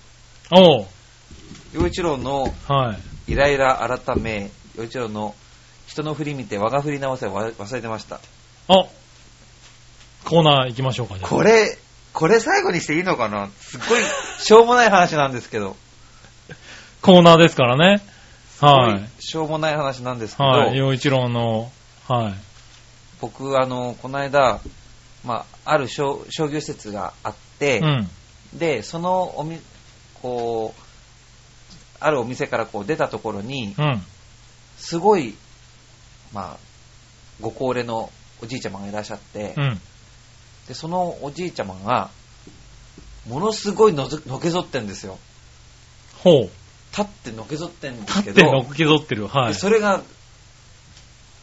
[0.51, 0.87] おう。
[1.75, 2.95] 洋一郎のは
[3.29, 3.33] い。
[3.33, 3.77] イライラ
[4.07, 5.35] 改め、洋一郎の
[5.87, 8.17] 人の振り見て我が振り直せわ忘れてました。
[8.69, 8.87] あ、
[10.25, 11.31] コーナー行きましょうか、じゃあ。
[11.31, 11.79] これ、
[12.13, 13.49] これ最後にしていいのかな？
[13.61, 14.01] すっごい
[14.39, 15.77] しょうもない話なんですけど。
[17.03, 18.03] コーナーですからね。
[18.61, 18.97] はい。
[18.97, 20.77] すごいしょうもない話なんですけど、はい。
[20.77, 21.71] 陽一郎の、
[22.09, 22.35] はい。
[23.21, 24.61] 僕、あの、この間、
[25.25, 28.11] まあ、ある商商業施設があって、うん。
[28.55, 29.59] で、そのおみ、
[30.23, 30.83] こう、
[32.01, 34.03] あるお店からこう出たところに、うん。
[34.79, 35.35] すごい、
[36.33, 36.59] まあ、
[37.41, 38.11] ご高齢の
[38.43, 39.81] おじいちゃまがいらっしゃって、うん。
[40.69, 42.11] で、そのおじいちゃまが、
[43.29, 45.19] ものすごいのぞのけぞってんですよ。
[46.23, 46.51] ほう。
[46.91, 49.27] 立ってのけぞってんですけ立ってのけぞってる。
[49.29, 49.55] はでい。
[49.55, 50.03] それが、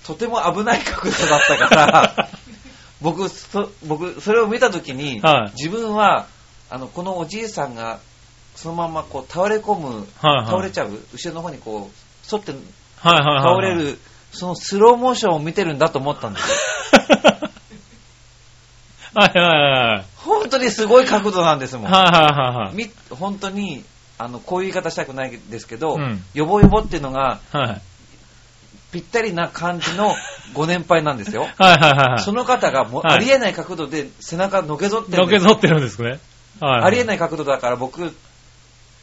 [0.05, 2.29] とても危ない角度だったから、
[3.01, 6.27] 僕、そ僕、それを見たときに、はい自分は、
[6.69, 7.99] あの、このおじいさんが、
[8.55, 10.45] そのままこう倒れ込む、はいはい。
[10.45, 12.53] 倒れちゃう、後ろの方にこう、反って
[13.03, 13.43] はいはいはい。
[13.43, 13.73] 倒れ。
[13.75, 13.97] る、
[14.31, 16.57] そのスローモーションを見てるんだと思ったんですよ。
[19.13, 20.05] はいはいはい。
[20.17, 21.91] 本当にすごい角度なんですもん。
[21.91, 22.75] はいはいはいはい。
[22.75, 23.83] み本当に、
[24.17, 27.81] あの、こういう言い方したくないですけど、うんヨボヨボっていうのが、はい。
[28.91, 30.15] ぴったりな感じの
[30.53, 31.47] ご年配なんですよ。
[31.57, 32.19] はいはいはいはい。
[32.21, 36.19] その方がもありえない角度で背中のけぞってるんですのけぞってるんですね。
[36.59, 36.83] はい。
[36.83, 38.15] ありえない角度だから僕、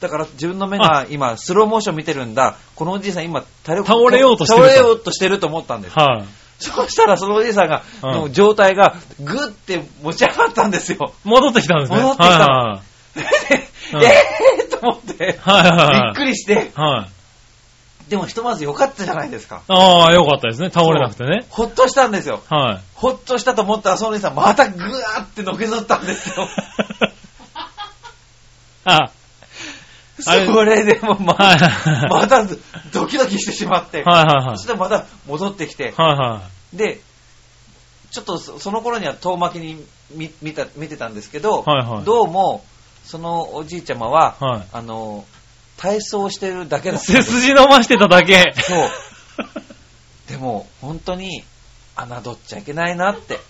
[0.00, 2.56] だから自分の目が今スローモーション見てるんだ。
[2.74, 5.98] このおじいさん今倒倒れようとしてると倒れようとしてると思ったんです。
[5.98, 6.24] はい。
[6.58, 11.12] そうしたらそのおじいさんが、うんの状態がグッて持ち上がったんですよ。
[11.24, 11.98] 戻ってきたんですね。
[11.98, 12.82] 戻ってきたは
[13.14, 15.36] うんえーと思って、いはい。
[15.38, 16.02] はいはいはい。
[16.02, 18.10] びっくりして、はい。
[18.10, 19.62] でもひとまず良かったじゃないですか。
[19.68, 20.70] ああ、よかったですね。
[20.70, 21.44] 倒れなくてね。
[21.50, 22.42] ほっとしたんですよ。
[22.48, 22.80] はい。
[22.94, 26.48] ほっとしたと思ったらそのおじいさんまたグワーってのけぞったんですよ。
[28.84, 29.10] あ、
[30.20, 32.10] それでもまはいはいはい。
[32.10, 32.44] また
[32.92, 36.42] ドキドキしてしまって、はいはいはいそしてまた戻ってきて、はいは
[36.72, 37.00] で、
[38.10, 42.64] ちょっとそその頃には遠巻きに見見た見てたんですけど、はいはいどうも、
[43.04, 45.24] そのおじいちゃまは、はいあの、
[45.76, 46.92] 体操してるだけい。
[46.92, 48.52] だったん背です筋伸ばしてただけ。
[48.56, 48.90] そう。
[50.28, 51.44] でも、本当に、
[51.96, 53.40] 侮っちゃいけないなって、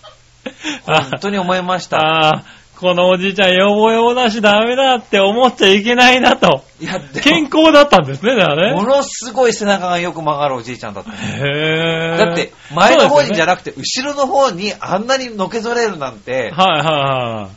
[0.85, 1.97] 本当に思いました。
[1.97, 2.45] ああ、
[2.79, 6.63] このおじいちゃん、よぼよぼだしダメだって思っちゃいけないなと。
[6.79, 8.73] いや、で健も、康だったんですね、だからね。
[8.73, 11.11] ものすごい背中がよく曲がるおじいちゃんだった。
[11.11, 12.17] へえ。
[12.17, 17.51] だって、前の方にじゃななくて、後ろの方にあんなにのけぞれるなんて、はいはいはい。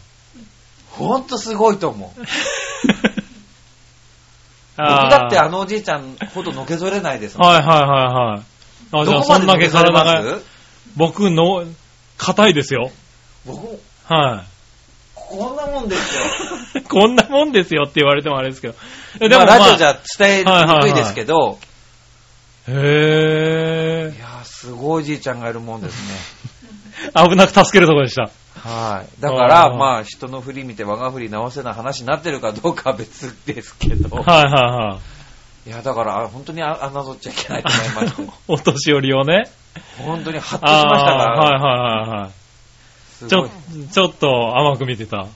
[0.91, 2.21] ほんとすごいと思う。
[4.77, 7.49] 僕だってあのおじいちゃんほどのけぞれないですもん。
[7.49, 8.43] はいはいはいはい。
[9.03, 10.39] あ、じゃどあそんだけ体が、
[10.97, 11.65] 僕の、
[12.19, 12.91] 硬いですよ。
[13.47, 14.45] 僕も、は
[15.33, 16.19] こんなもんです
[16.75, 16.81] よ。
[16.81, 16.85] い。
[16.85, 18.75] こんなもんですよって言われてもあれですけど。
[19.19, 19.91] えまあ、ラジオじゃ。
[19.91, 21.59] ゃ伝えにくいですけど、
[22.69, 27.11] へいやー、すごいおじいちゃんがいるもんですね。
[27.15, 27.29] ー。
[27.31, 28.31] 危なく助けるところでした。
[28.61, 29.21] はい。
[29.21, 34.99] だから、まあ、人の振り見て我が振り直せない話になってるかどうかは別ですけど、はいはいは
[35.67, 35.71] い。
[35.71, 38.33] いや、だから、あ本当にあ侮っちゃいけないと思いました。
[38.49, 39.45] お年寄りをね。
[39.99, 42.42] 本当にハッとしましたから、はいはいはいはい。
[43.29, 43.49] ちょ
[43.93, 45.27] ちょっと甘く見てた。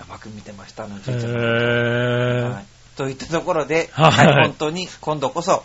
[0.00, 1.32] 甘く見てました、あのおへじいちゃん。
[1.32, 2.64] ーはい。
[2.96, 5.64] といったところで、はいはい本当に今度こそ、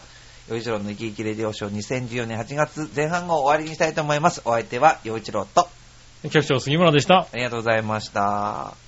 [0.50, 4.42] 洋一郎の生き生きレディオショー2014年8月前半を終わりにしたいと思います。
[4.46, 5.68] お相手は洋一郎と、
[6.24, 7.28] 局長杉村でした。
[7.32, 8.82] ありがとうございました。